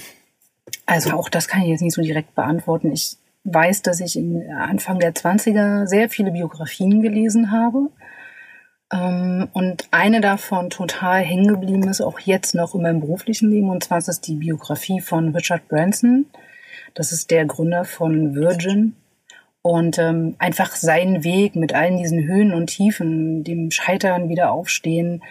Also 0.85 1.11
auch 1.11 1.29
das 1.29 1.47
kann 1.47 1.61
ich 1.61 1.69
jetzt 1.69 1.81
nicht 1.81 1.93
so 1.93 2.01
direkt 2.01 2.35
beantworten. 2.35 2.91
Ich 2.91 3.17
weiß, 3.43 3.81
dass 3.81 3.99
ich 3.99 4.19
Anfang 4.57 4.99
der 4.99 5.13
20er 5.13 5.87
sehr 5.87 6.09
viele 6.09 6.31
Biografien 6.31 7.01
gelesen 7.01 7.51
habe 7.51 7.89
ähm, 8.91 9.47
und 9.53 9.87
eine 9.91 10.21
davon 10.21 10.69
total 10.69 11.21
hängen 11.21 11.47
geblieben 11.47 11.87
ist, 11.87 12.01
auch 12.01 12.19
jetzt 12.19 12.55
noch 12.55 12.75
in 12.75 12.81
meinem 12.81 13.01
beruflichen 13.01 13.49
Leben, 13.49 13.69
und 13.69 13.83
zwar 13.83 13.99
ist 13.99 14.09
es 14.09 14.21
die 14.21 14.35
Biografie 14.35 14.99
von 14.99 15.35
Richard 15.35 15.67
Branson. 15.67 16.25
Das 16.95 17.11
ist 17.11 17.29
der 17.31 17.45
Gründer 17.45 17.85
von 17.85 18.35
Virgin. 18.35 18.95
Und 19.61 19.99
ähm, 19.99 20.35
einfach 20.39 20.75
seinen 20.75 21.23
Weg 21.23 21.55
mit 21.55 21.75
allen 21.75 21.97
diesen 21.97 22.23
Höhen 22.23 22.53
und 22.53 22.67
Tiefen, 22.67 23.43
dem 23.43 23.71
Scheitern, 23.71 24.29
wieder 24.29 24.51
aufstehen, 24.51 25.21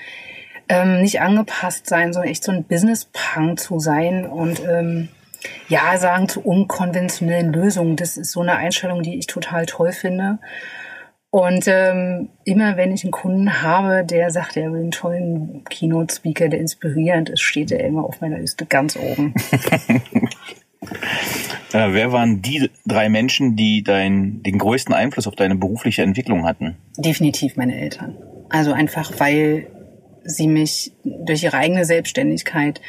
ähm, 0.69 1.01
nicht 1.01 1.21
angepasst 1.21 1.87
sein, 1.87 2.13
sondern 2.13 2.31
echt 2.31 2.45
so 2.45 2.53
ein 2.53 2.65
Business-Punk 2.65 3.59
zu 3.59 3.79
sein 3.79 4.27
und 4.27 4.61
ähm, 4.65 5.09
ja 5.69 5.97
sagen 5.99 6.29
zu 6.29 6.41
unkonventionellen 6.41 7.53
Lösungen. 7.53 7.97
Das 7.97 8.17
ist 8.17 8.33
so 8.33 8.41
eine 8.41 8.57
Einstellung, 8.57 9.03
die 9.03 9.19
ich 9.19 9.27
total 9.27 9.67
toll 9.67 9.93
finde. 9.93 10.39
Und 11.31 11.65
ähm, 11.69 12.31
immer 12.45 12.79
wenn 12.79 12.93
ich 12.93 13.05
einen 13.05 13.11
Kunden 13.11 13.63
habe, 13.63 14.03
der 14.05 14.31
sagt, 14.31 14.57
er 14.57 14.73
will 14.73 14.81
einen 14.81 14.91
tollen 14.91 15.63
Keynote-Speaker, 15.65 16.49
der 16.49 16.59
inspirierend 16.61 17.29
ist, 17.29 17.43
steht 17.43 17.71
er 17.71 17.85
immer 17.85 18.05
auf 18.05 18.23
meiner 18.23 18.39
Liste 18.39 18.65
ganz 18.65 18.97
oben. 18.97 19.35
äh, 21.73 21.93
wer 21.93 22.13
waren 22.13 22.41
die 22.41 22.71
drei 22.87 23.11
Menschen, 23.11 23.57
die 23.57 23.83
dein, 23.83 24.43
den 24.43 24.57
größten 24.59 24.95
Einfluss 24.95 25.27
auf 25.27 25.35
deine 25.37 25.55
berufliche 25.55 26.03
Entwicklung 26.03 26.47
hatten? 26.47 26.79
Definitiv 26.97 27.57
meine 27.57 27.79
Eltern. 27.79 28.17
Also 28.49 28.73
einfach, 28.73 29.13
weil 29.19 29.67
sie 30.29 30.47
mich 30.47 30.93
durch 31.05 31.43
ihre 31.43 31.57
eigene 31.57 31.85
Selbstständigkeit 31.85 32.81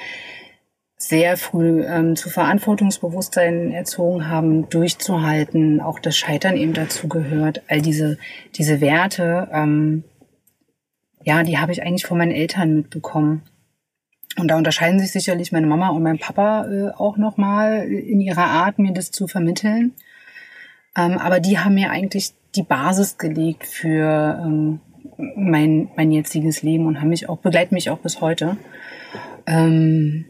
sehr 0.98 1.38
früh 1.38 1.84
ähm, 1.86 2.18
zu 2.18 2.30
Verantwortungsbewusstsein 2.30 3.72
erzogen 3.72 4.28
haben, 4.28 4.70
durchzuhalten, 4.70 5.80
auch 5.80 6.00
das 6.00 6.18
Scheitern 6.18 6.58
eben 6.58 6.74
dazu 6.74 7.08
gehört. 7.08 7.64
All 7.70 7.82
diese, 7.82 8.18
diese 8.56 8.82
Werte, 8.82 9.48
ähm, 9.54 10.04
ja, 11.24 11.44
die 11.44 11.58
habe 11.58 11.72
ich 11.72 11.84
eigentlich 11.84 12.06
von 12.06 12.18
meinen 12.18 12.32
Eltern 12.32 12.76
mitbekommen. 12.76 13.44
Und 14.38 14.50
da 14.50 14.58
unterscheiden 14.58 15.00
sich 15.00 15.12
sicherlich 15.12 15.54
meine 15.54 15.68
Mama 15.68 15.90
und 15.90 16.04
mein 16.04 16.20
Papa 16.20 16.66
äh, 16.66 16.92
auch 16.92 17.18
nochmal 17.18 17.86
in 17.86 18.20
ihrer 18.20 18.46
Art, 18.46 18.78
mir 18.78 18.94
das 18.94 19.12
zu 19.12 19.28
vermitteln. 19.28 19.94
Ähm, 20.98 21.18
aber 21.18 21.40
die 21.40 21.60
haben 21.60 21.76
mir 21.76 21.92
eigentlich 21.92 22.34
die 22.56 22.64
Basis 22.64 23.18
gelegt 23.18 23.66
für 23.66 24.42
ähm, 24.44 24.82
mein, 25.36 25.90
mein 25.96 26.12
jetziges 26.12 26.62
Leben 26.62 26.86
und 26.88 27.00
haben 27.00 27.10
mich 27.10 27.30
auch, 27.30 27.38
begleiten 27.38 27.76
mich 27.76 27.90
auch 27.90 28.00
bis 28.00 28.22
heute. 28.22 28.58
Ähm, 29.46 30.26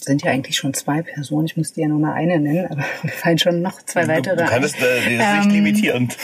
sind 0.00 0.22
ja 0.22 0.30
eigentlich 0.30 0.56
schon 0.56 0.74
zwei 0.74 1.02
Personen. 1.02 1.46
Ich 1.46 1.56
müsste 1.56 1.80
ja 1.80 1.88
nur 1.88 1.98
mal 1.98 2.14
eine 2.14 2.38
nennen, 2.38 2.66
aber 2.66 2.84
mir 3.02 3.10
fallen 3.10 3.38
schon 3.38 3.62
noch 3.62 3.82
zwei 3.82 4.06
weitere. 4.06 4.36
Du, 4.36 4.44
du 4.44 4.50
kannst 4.50 4.76
äh, 4.76 4.80
das 4.80 5.04
ist 5.06 5.08
nicht 5.08 5.46
ähm, 5.46 5.50
limitierend. 5.50 6.16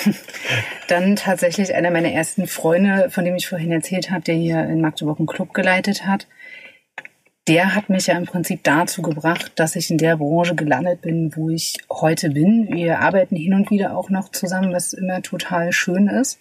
Dann 0.89 1.17
tatsächlich 1.17 1.75
einer 1.75 1.91
meiner 1.91 2.11
ersten 2.11 2.47
Freunde, 2.47 3.11
von 3.11 3.25
dem 3.25 3.35
ich 3.35 3.49
vorhin 3.49 3.73
erzählt 3.73 4.11
habe, 4.11 4.23
der 4.23 4.37
hier 4.37 4.63
in 4.65 4.81
Magdeburg 4.81 5.19
einen 5.19 5.27
Club 5.27 5.55
geleitet 5.55 6.07
hat. 6.07 6.27
Der 7.47 7.75
hat 7.75 7.91
mich 7.91 8.07
ja 8.07 8.17
im 8.17 8.25
Prinzip 8.25 8.65
dazu 8.65 9.03
gebracht, 9.03 9.53
dass 9.57 9.77
ich 9.77 9.91
in 9.91 9.99
der 9.99 10.17
Branche 10.17 10.55
gelandet 10.55 11.03
bin, 11.03 11.37
wo 11.37 11.51
ich 11.51 11.77
heute 11.91 12.31
bin. 12.31 12.69
Wir 12.71 13.01
arbeiten 13.01 13.37
hin 13.37 13.53
und 13.53 13.71
wieder 13.71 13.97
auch 13.97 14.09
noch 14.09 14.31
zusammen, 14.31 14.73
was 14.73 14.95
immer 14.95 15.21
total 15.21 15.71
schön 15.73 16.09
ist. 16.09 16.41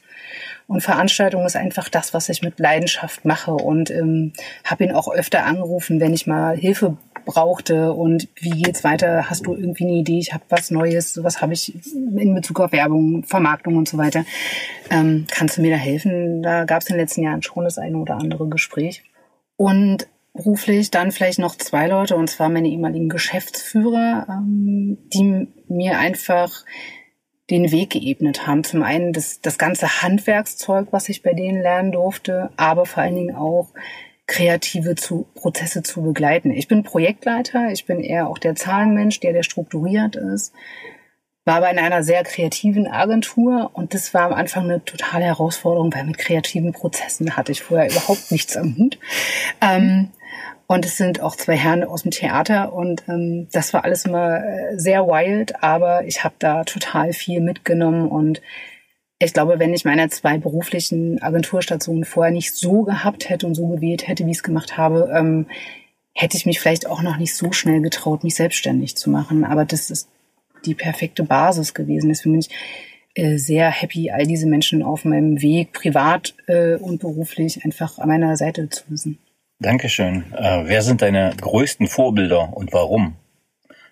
Und 0.67 0.81
Veranstaltung 0.81 1.45
ist 1.45 1.57
einfach 1.57 1.89
das, 1.89 2.13
was 2.13 2.29
ich 2.29 2.41
mit 2.41 2.57
Leidenschaft 2.57 3.25
mache. 3.25 3.51
Und 3.51 3.91
ähm, 3.91 4.31
habe 4.63 4.85
ihn 4.85 4.93
auch 4.93 5.11
öfter 5.11 5.45
angerufen, 5.45 5.99
wenn 5.99 6.13
ich 6.13 6.25
mal 6.25 6.55
Hilfe 6.55 6.95
brauchte 7.25 7.93
und 7.93 8.27
wie 8.39 8.61
geht's 8.61 8.83
weiter? 8.83 9.29
Hast 9.29 9.45
du 9.45 9.53
irgendwie 9.53 9.85
eine 9.85 9.93
Idee? 9.93 10.19
Ich 10.19 10.33
habe 10.33 10.43
was 10.49 10.71
Neues, 10.71 11.13
sowas 11.13 11.41
habe 11.41 11.53
ich 11.53 11.73
in 11.95 12.33
Bezug 12.33 12.59
auf 12.59 12.71
Werbung, 12.71 13.23
Vermarktung 13.23 13.75
und 13.77 13.87
so 13.87 13.97
weiter. 13.97 14.25
Ähm, 14.89 15.25
kannst 15.29 15.57
du 15.57 15.61
mir 15.61 15.71
da 15.71 15.77
helfen? 15.77 16.43
Da 16.43 16.65
gab 16.65 16.81
es 16.81 16.89
in 16.89 16.95
den 16.95 17.01
letzten 17.01 17.23
Jahren 17.23 17.41
schon 17.41 17.63
das 17.63 17.77
eine 17.77 17.97
oder 17.97 18.15
andere 18.15 18.47
Gespräch. 18.47 19.03
Und 19.55 20.07
beruflich 20.33 20.91
dann 20.91 21.11
vielleicht 21.11 21.39
noch 21.39 21.55
zwei 21.55 21.87
Leute, 21.87 22.15
und 22.15 22.29
zwar 22.29 22.49
meine 22.49 22.67
ehemaligen 22.67 23.09
Geschäftsführer, 23.09 24.25
ähm, 24.29 24.97
die 25.13 25.47
mir 25.67 25.99
einfach 25.99 26.65
den 27.49 27.71
Weg 27.71 27.91
geebnet 27.91 28.47
haben. 28.47 28.63
Zum 28.63 28.83
einen 28.83 29.13
das, 29.13 29.41
das 29.41 29.57
ganze 29.57 30.01
Handwerkszeug, 30.01 30.87
was 30.91 31.09
ich 31.09 31.21
bei 31.21 31.33
denen 31.33 31.61
lernen 31.61 31.91
durfte, 31.91 32.49
aber 32.57 32.85
vor 32.85 33.03
allen 33.03 33.15
Dingen 33.15 33.35
auch 33.35 33.73
kreative 34.25 34.95
zu, 34.95 35.27
Prozesse 35.35 35.83
zu 35.83 36.01
begleiten. 36.01 36.51
Ich 36.51 36.67
bin 36.67 36.83
Projektleiter, 36.83 37.71
ich 37.71 37.85
bin 37.85 37.99
eher 37.99 38.27
auch 38.27 38.37
der 38.37 38.55
Zahlenmensch, 38.55 39.19
der 39.19 39.33
der 39.33 39.43
strukturiert 39.43 40.15
ist, 40.15 40.53
war 41.45 41.57
aber 41.57 41.69
in 41.69 41.79
einer 41.79 42.03
sehr 42.03 42.23
kreativen 42.23 42.87
Agentur 42.87 43.71
und 43.73 43.93
das 43.93 44.13
war 44.13 44.23
am 44.23 44.33
Anfang 44.33 44.63
eine 44.63 44.85
totale 44.85 45.25
Herausforderung, 45.25 45.93
weil 45.93 46.05
mit 46.05 46.17
kreativen 46.17 46.71
Prozessen 46.71 47.35
hatte 47.35 47.51
ich 47.51 47.61
vorher 47.61 47.91
überhaupt 47.91 48.31
nichts 48.31 48.55
am 48.55 48.77
Hut. 48.77 48.97
Ähm, 49.59 50.09
und 50.67 50.85
es 50.85 50.97
sind 50.97 51.21
auch 51.21 51.35
zwei 51.35 51.55
Herren 51.55 51.83
aus 51.83 52.03
dem 52.03 52.11
Theater 52.11 52.73
und 52.73 53.03
ähm, 53.07 53.47
das 53.51 53.73
war 53.73 53.83
alles 53.83 54.05
immer 54.05 54.43
äh, 54.43 54.77
sehr 54.77 55.07
wild, 55.07 55.63
aber 55.63 56.05
ich 56.05 56.23
habe 56.23 56.35
da 56.39 56.63
total 56.63 57.13
viel 57.13 57.41
mitgenommen 57.41 58.07
und 58.07 58.41
ich 59.19 59.33
glaube, 59.33 59.59
wenn 59.59 59.73
ich 59.73 59.85
meine 59.85 60.09
zwei 60.09 60.37
beruflichen 60.37 61.21
Agenturstationen 61.21 62.03
vorher 62.03 62.33
nicht 62.33 62.53
so 62.53 62.83
gehabt 62.83 63.29
hätte 63.29 63.47
und 63.47 63.55
so 63.55 63.67
gewählt 63.67 64.07
hätte, 64.07 64.25
wie 64.25 64.31
ich 64.31 64.37
es 64.37 64.43
gemacht 64.43 64.77
habe, 64.77 65.11
ähm, 65.15 65.45
hätte 66.13 66.37
ich 66.37 66.45
mich 66.45 66.59
vielleicht 66.59 66.87
auch 66.87 67.01
noch 67.01 67.17
nicht 67.17 67.35
so 67.35 67.51
schnell 67.51 67.81
getraut, 67.81 68.23
mich 68.23 68.35
selbstständig 68.35 68.95
zu 68.97 69.09
machen. 69.09 69.45
Aber 69.45 69.65
das 69.65 69.89
ist 69.89 70.09
die 70.65 70.75
perfekte 70.75 71.23
Basis 71.23 71.73
gewesen. 71.73 72.09
Deswegen 72.09 72.33
bin 72.33 72.41
ich 72.41 72.49
äh, 73.15 73.37
sehr 73.37 73.69
happy, 73.69 74.11
all 74.11 74.25
diese 74.25 74.47
Menschen 74.47 74.83
auf 74.83 75.05
meinem 75.05 75.41
Weg, 75.41 75.71
privat 75.73 76.35
äh, 76.47 76.75
und 76.75 76.99
beruflich, 76.99 77.63
einfach 77.63 77.99
an 77.99 78.09
meiner 78.09 78.35
Seite 78.37 78.69
zu 78.69 78.83
wissen. 78.89 79.19
Dankeschön. 79.63 80.25
Äh, 80.33 80.63
wer 80.65 80.81
sind 80.81 81.01
deine 81.01 81.33
größten 81.39 81.87
Vorbilder 81.87 82.55
und 82.55 82.73
warum? 82.73 83.15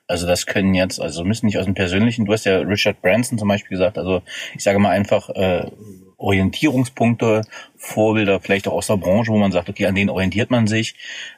Also 0.06 0.28
das 0.28 0.46
können 0.46 0.74
jetzt, 0.74 1.00
also 1.00 1.24
müssen 1.24 1.46
nicht 1.46 1.58
aus 1.58 1.64
dem 1.64 1.76
Persönlichen, 1.76 2.26
du 2.26 2.34
hast 2.34 2.46
ja 2.46 2.60
Richard 2.60 3.02
Branson 3.02 3.38
zum 3.38 3.48
Beispiel 3.48 3.78
gesagt, 3.78 3.98
also 3.98 4.22
ich 4.54 4.64
sage 4.64 4.80
mal 4.80 4.90
einfach 4.90 5.30
äh, 5.30 5.72
Orientierungspunkte, 6.18 7.44
Vorbilder, 7.78 8.42
vielleicht 8.42 8.68
auch 8.68 8.74
aus 8.74 8.88
der 8.88 8.98
Branche, 8.98 9.32
wo 9.32 9.38
man 9.38 9.54
sagt, 9.54 9.70
okay, 9.70 9.86
an 9.86 9.96
denen 9.96 10.10
orientiert 10.10 10.52
man 10.52 10.68
sich 10.68 10.96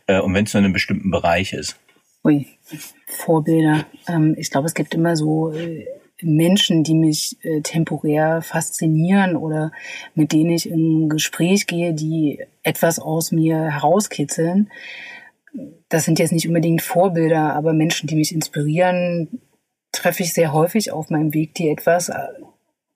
äh, 0.07 0.19
und 0.19 0.33
wenn 0.33 0.45
es 0.45 0.53
nur 0.53 0.61
in 0.61 0.65
einem 0.65 0.73
bestimmten 0.73 1.11
Bereich 1.11 1.53
ist. 1.53 1.77
Ui, 2.23 2.47
Vorbilder. 3.05 3.85
Ähm, 4.07 4.33
ich 4.39 4.49
glaube, 4.49 4.65
es 4.65 4.73
gibt 4.73 4.95
immer 4.95 5.15
so 5.15 5.51
äh, 5.51 5.85
Menschen, 6.23 6.83
die 6.83 6.95
mich 6.95 7.37
äh, 7.43 7.61
temporär 7.61 8.41
faszinieren 8.41 9.35
oder 9.35 9.71
mit 10.15 10.31
denen 10.31 10.49
ich 10.49 10.67
in 10.67 11.03
ein 11.05 11.09
Gespräch 11.09 11.67
gehe, 11.67 11.93
die 11.93 12.39
etwas 12.63 12.99
aus 12.99 13.31
mir 13.31 13.71
herauskitzeln. 13.71 14.71
Das 15.89 16.05
sind 16.05 16.19
jetzt 16.19 16.31
nicht 16.31 16.47
unbedingt 16.47 16.81
Vorbilder, 16.81 17.53
aber 17.53 17.73
Menschen, 17.73 18.07
die 18.07 18.15
mich 18.15 18.33
inspirieren, 18.33 19.41
treffe 19.91 20.23
ich 20.23 20.33
sehr 20.33 20.53
häufig 20.53 20.91
auf 20.91 21.09
meinem 21.09 21.33
Weg, 21.33 21.53
die 21.53 21.69
etwas 21.69 22.09
äh, 22.09 22.15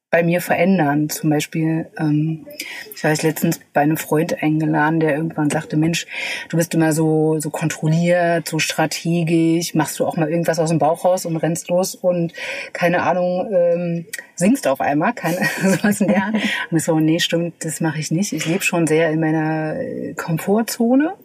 bei 0.10 0.24
mir 0.24 0.40
verändern. 0.40 1.10
Zum 1.10 1.30
Beispiel, 1.30 1.88
ähm, 2.00 2.48
ich 2.96 3.04
war 3.04 3.12
letztens 3.12 3.60
bei 3.74 3.82
einem 3.82 3.98
Freund 3.98 4.42
eingeladen, 4.42 5.00
der 5.02 5.16
irgendwann 5.16 5.50
sagte, 5.50 5.76
Mensch, 5.76 6.08
du 6.50 6.58
bist 6.58 6.74
immer 6.74 6.94
so, 6.94 7.40
so 7.40 7.50
kontrolliert, 7.50 8.48
so 8.48 8.60
strategisch, 8.60 9.74
machst 9.74 10.00
du 10.00 10.06
auch 10.06 10.16
mal 10.16 10.30
irgendwas 10.30 10.60
aus 10.60 10.70
dem 10.70 10.80
Bauch 10.80 11.04
raus 11.04 11.26
und 11.26 11.36
rennst 11.36 11.70
los 11.70 11.94
und 11.94 12.34
keine 12.72 13.02
Ahnung, 13.04 13.52
ähm, 13.52 14.06
singst 14.36 14.68
auf 14.68 14.80
einmal, 14.80 15.14
keine, 15.14 15.38
sowas 15.62 16.00
in 16.00 16.08
der 16.08 16.24
Art. 16.24 16.36
Und 16.72 16.78
ich 16.78 16.84
so, 16.84 17.00
nee, 17.00 17.20
stimmt, 17.20 17.66
das 17.66 17.82
mache 17.82 18.00
ich 18.00 18.10
nicht. 18.10 18.32
Ich 18.32 18.46
lebe 18.46 18.64
schon 18.64 18.88
sehr 18.88 19.12
in 19.12 19.20
meiner 19.20 19.76
äh, 19.76 20.14
Komfortzone 20.14 21.16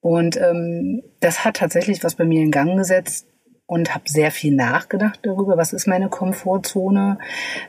und 0.00 0.36
ähm, 0.36 1.02
das 1.20 1.46
hat 1.46 1.56
tatsächlich 1.56 2.04
was 2.04 2.16
bei 2.16 2.24
mir 2.24 2.42
in 2.42 2.50
Gang 2.50 2.76
gesetzt 2.76 3.26
und 3.74 3.92
habe 3.92 4.04
sehr 4.06 4.30
viel 4.30 4.54
nachgedacht 4.54 5.18
darüber, 5.22 5.56
was 5.56 5.72
ist 5.72 5.88
meine 5.88 6.08
Komfortzone, 6.08 7.18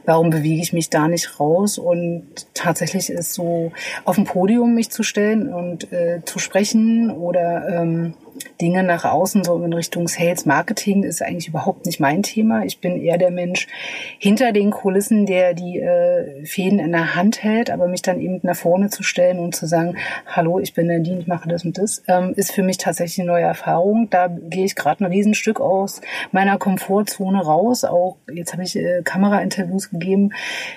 warum 0.06 0.30
bewege 0.30 0.62
ich 0.62 0.72
mich 0.72 0.92
da 0.92 1.08
nicht 1.08 1.40
raus? 1.40 1.80
Und 1.80 2.28
tatsächlich 2.54 3.10
ist 3.10 3.34
so 3.34 3.72
auf 4.04 4.14
dem 4.14 4.26
Podium 4.26 4.76
mich 4.76 4.92
zu 4.92 5.02
stellen 5.02 5.52
und 5.52 5.92
äh, 5.92 6.22
zu 6.24 6.38
sprechen 6.38 7.10
oder 7.10 7.68
ähm, 7.82 8.14
Dinge 8.62 8.84
nach 8.84 9.06
außen, 9.06 9.44
so 9.44 9.62
in 9.64 9.74
Richtung 9.74 10.08
Sales 10.08 10.46
Marketing, 10.46 11.04
ist 11.04 11.22
eigentlich 11.22 11.48
überhaupt 11.48 11.86
nicht 11.86 12.00
mein 12.00 12.24
Thema. 12.24 12.64
Ich 12.66 12.80
bin 12.80 13.02
eher 13.02 13.18
der 13.18 13.32
Mensch 13.32 13.68
hinter 14.20 14.52
den 14.52 14.72
Kulissen, 14.72 15.26
der 15.26 15.54
die 15.54 15.80
äh, 15.80 16.46
Fäden 16.46 16.80
in 16.80 16.92
der 16.92 17.16
Hand 17.16 17.44
hält, 17.44 17.70
aber 17.70 17.88
mich 17.88 18.02
dann 18.02 18.20
eben 18.20 18.40
nach 18.44 18.56
vorne 18.56 18.90
zu 18.90 19.04
stellen 19.04 19.40
und 19.40 19.56
zu 19.56 19.66
sagen, 19.68 19.96
hallo, 20.28 20.60
ich 20.60 20.74
bin 20.74 20.88
Nadine, 20.88 21.20
ich 21.20 21.28
mache 21.28 21.50
das 21.50 21.66
und 21.66 21.78
das, 21.78 22.04
ähm, 22.08 22.34
ist 22.36 22.52
für 22.52 22.64
mich 22.64 22.78
tatsächlich 22.78 23.20
eine 23.20 23.32
neue 23.32 23.46
Erfahrung. 23.46 24.10
Da 24.10 24.28
gehe 24.28 24.66
ich 24.66 24.76
gerade 24.76 25.04
ein 25.04 25.12
Riesenstück 25.12 25.60
aus 25.60 26.02
meiner 26.32 26.58
Komfortzone 26.58 27.44
raus. 27.44 27.84
Auch 27.84 28.18
jetzt 28.32 28.54
habe 28.54 28.64
ich 28.64 28.76
äh, 28.76 29.02
Kamerainterviews 29.04 29.90
gegeben. 29.90 30.34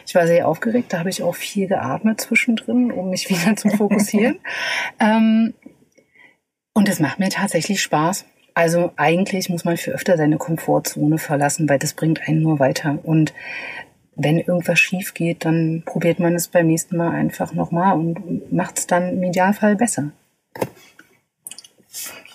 Ich 0.07 0.15
war 0.15 0.27
sehr 0.27 0.49
aufgeregt, 0.49 0.93
da 0.93 0.99
habe 0.99 1.11
ich 1.11 1.23
auch 1.23 1.35
viel 1.35 1.69
geatmet 1.69 2.21
zwischendrin, 2.21 2.91
um 2.91 3.11
mich 3.11 3.29
wieder 3.31 3.57
zu 3.57 3.69
fokussieren. 3.69 4.39
ähm, 5.01 5.55
und 6.79 6.89
es 6.89 7.01
macht 7.01 7.19
mir 7.19 7.29
tatsächlich 7.29 7.83
Spaß. 7.83 8.25
Also 8.55 8.93
eigentlich 8.95 9.49
muss 9.51 9.65
man 9.65 9.77
für 9.77 9.91
öfter 9.91 10.17
seine 10.17 10.37
Komfortzone 10.37 11.19
verlassen, 11.19 11.69
weil 11.69 11.81
das 11.81 11.93
bringt 11.93 12.29
einen 12.29 12.41
nur 12.41 12.61
weiter. 12.61 13.01
Und 13.03 13.35
wenn 14.15 14.39
irgendwas 14.39 14.79
schief 14.79 15.13
geht, 15.13 15.45
dann 15.45 15.83
probiert 15.85 16.21
man 16.21 16.37
es 16.37 16.47
beim 16.47 16.69
nächsten 16.69 16.97
Mal 16.97 17.11
einfach 17.11 17.53
nochmal 17.53 17.99
und 17.99 18.53
macht 18.53 18.79
es 18.79 18.87
dann 18.87 19.15
im 19.15 19.23
Idealfall 19.25 19.75
besser. 19.75 20.13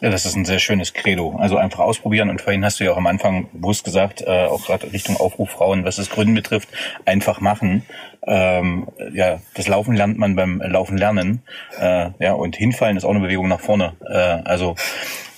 Das 0.09 0.25
ist 0.25 0.35
ein 0.35 0.43
sehr 0.43 0.59
schönes 0.59 0.93
Credo. 0.93 1.37
Also 1.37 1.55
einfach 1.55 1.79
ausprobieren. 1.79 2.29
Und 2.29 2.41
vorhin 2.41 2.65
hast 2.65 2.77
du 2.77 2.83
ja 2.83 2.91
auch 2.91 2.97
am 2.97 3.07
Anfang 3.07 3.47
bewusst 3.53 3.85
gesagt, 3.85 4.21
äh, 4.21 4.47
auch 4.47 4.65
gerade 4.65 4.91
Richtung 4.91 5.15
Aufruf 5.15 5.51
Frauen, 5.51 5.85
was 5.85 5.95
das 5.95 6.09
Gründen 6.09 6.33
betrifft, 6.33 6.67
einfach 7.05 7.39
machen. 7.39 7.85
Ähm, 8.27 8.89
ja, 9.13 9.39
das 9.53 9.69
Laufen 9.69 9.95
lernt 9.95 10.17
man 10.17 10.35
beim 10.35 10.61
Laufen 10.61 10.97
lernen. 10.97 11.41
Äh, 11.79 12.09
ja, 12.19 12.33
und 12.33 12.57
hinfallen 12.57 12.97
ist 12.97 13.05
auch 13.05 13.11
eine 13.11 13.21
Bewegung 13.21 13.47
nach 13.47 13.61
vorne. 13.61 13.93
Äh, 14.05 14.17
also 14.43 14.75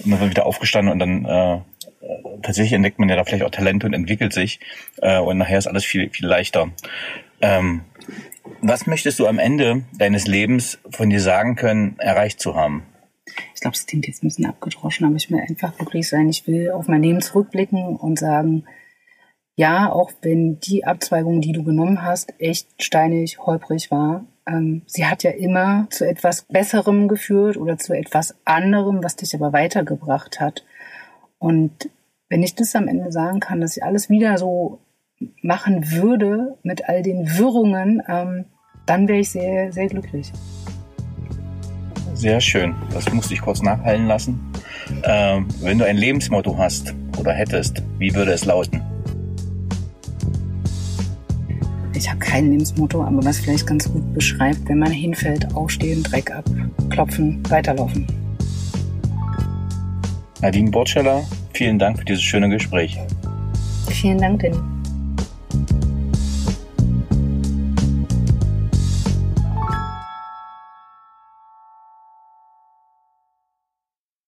man 0.03 0.19
wird 0.19 0.31
wieder 0.31 0.47
aufgestanden 0.47 0.91
und 0.93 0.97
dann 0.99 1.25
äh, 1.25 1.59
tatsächlich 2.41 2.73
entdeckt 2.73 2.97
man 2.97 3.07
ja 3.07 3.17
da 3.17 3.23
vielleicht 3.23 3.43
auch 3.43 3.51
Talente 3.51 3.85
und 3.85 3.93
entwickelt 3.93 4.33
sich. 4.33 4.59
Äh, 4.99 5.19
und 5.19 5.37
nachher 5.37 5.59
ist 5.59 5.67
alles 5.67 5.85
viel, 5.85 6.09
viel 6.09 6.25
leichter. 6.25 6.69
Ähm, 7.39 7.81
was 8.61 8.87
möchtest 8.87 9.19
du 9.19 9.27
am 9.27 9.37
Ende 9.37 9.83
deines 9.93 10.25
Lebens 10.25 10.79
von 10.89 11.11
dir 11.11 11.21
sagen 11.21 11.55
können, 11.55 11.99
erreicht 11.99 12.39
zu 12.39 12.55
haben? 12.55 12.83
Ich 13.53 13.61
glaube, 13.61 13.75
es 13.75 13.85
klingt 13.85 14.07
jetzt 14.07 14.23
ein 14.23 14.27
bisschen 14.27 14.45
abgedroschen, 14.45 15.05
aber 15.05 15.15
ich 15.15 15.29
will 15.31 15.39
einfach 15.39 15.77
wirklich 15.79 16.07
sein, 16.07 16.29
ich 16.29 16.47
will 16.47 16.71
auf 16.71 16.87
mein 16.87 17.01
Leben 17.01 17.21
zurückblicken 17.21 17.95
und 17.95 18.19
sagen, 18.19 18.65
ja, 19.55 19.91
auch 19.91 20.11
wenn 20.21 20.59
die 20.59 20.85
Abzweigung, 20.85 21.41
die 21.41 21.53
du 21.53 21.63
genommen 21.63 22.03
hast, 22.03 22.33
echt 22.39 22.83
steinig, 22.83 23.39
holprig 23.39 23.89
war, 23.89 24.25
ähm, 24.47 24.83
sie 24.85 25.05
hat 25.05 25.23
ja 25.23 25.31
immer 25.31 25.87
zu 25.89 26.07
etwas 26.07 26.43
Besserem 26.43 27.07
geführt 27.07 27.57
oder 27.57 27.77
zu 27.77 27.93
etwas 27.93 28.35
anderem, 28.45 29.03
was 29.03 29.15
dich 29.15 29.33
aber 29.33 29.53
weitergebracht 29.53 30.39
hat. 30.39 30.65
Und 31.39 31.89
wenn 32.29 32.43
ich 32.43 32.55
das 32.55 32.75
am 32.75 32.87
Ende 32.87 33.11
sagen 33.11 33.39
kann, 33.39 33.61
dass 33.61 33.77
ich 33.77 33.83
alles 33.83 34.09
wieder 34.09 34.37
so 34.37 34.79
machen 35.41 35.91
würde 35.91 36.57
mit 36.63 36.89
all 36.89 37.01
den 37.01 37.37
Wirrungen, 37.37 38.03
ähm, 38.07 38.45
dann 38.85 39.07
wäre 39.07 39.19
ich 39.19 39.31
sehr, 39.31 39.71
sehr 39.71 39.87
glücklich. 39.87 40.31
Sehr 42.15 42.39
schön. 42.39 42.73
Das 42.93 43.11
musste 43.11 43.33
ich 43.33 43.41
kurz 43.41 43.61
nachhallen 43.61 44.07
lassen. 44.07 44.39
Ähm, 45.03 45.47
wenn 45.61 45.77
du 45.77 45.85
ein 45.85 45.97
Lebensmotto 45.97 46.57
hast 46.57 46.95
oder 47.19 47.33
hättest, 47.33 47.83
wie 47.99 48.13
würde 48.15 48.31
es 48.31 48.45
lauten? 48.45 48.81
Ich 51.93 52.09
habe 52.09 52.19
kein 52.19 52.51
Lebensmotto, 52.51 53.03
aber 53.03 53.23
was 53.23 53.39
vielleicht 53.39 53.67
ganz 53.67 53.91
gut 53.91 54.13
beschreibt, 54.13 54.67
wenn 54.67 54.79
man 54.79 54.91
hinfällt, 54.91 55.53
aufstehen, 55.55 56.03
Dreck 56.03 56.31
abklopfen, 56.31 57.41
weiterlaufen. 57.49 58.07
Nadine 60.41 60.71
Bortscheller, 60.71 61.23
vielen 61.53 61.79
Dank 61.79 61.99
für 61.99 62.05
dieses 62.05 62.23
schöne 62.23 62.49
Gespräch. 62.49 62.97
Vielen 63.89 64.19
Dank, 64.19 64.39
Dennis. 64.41 64.74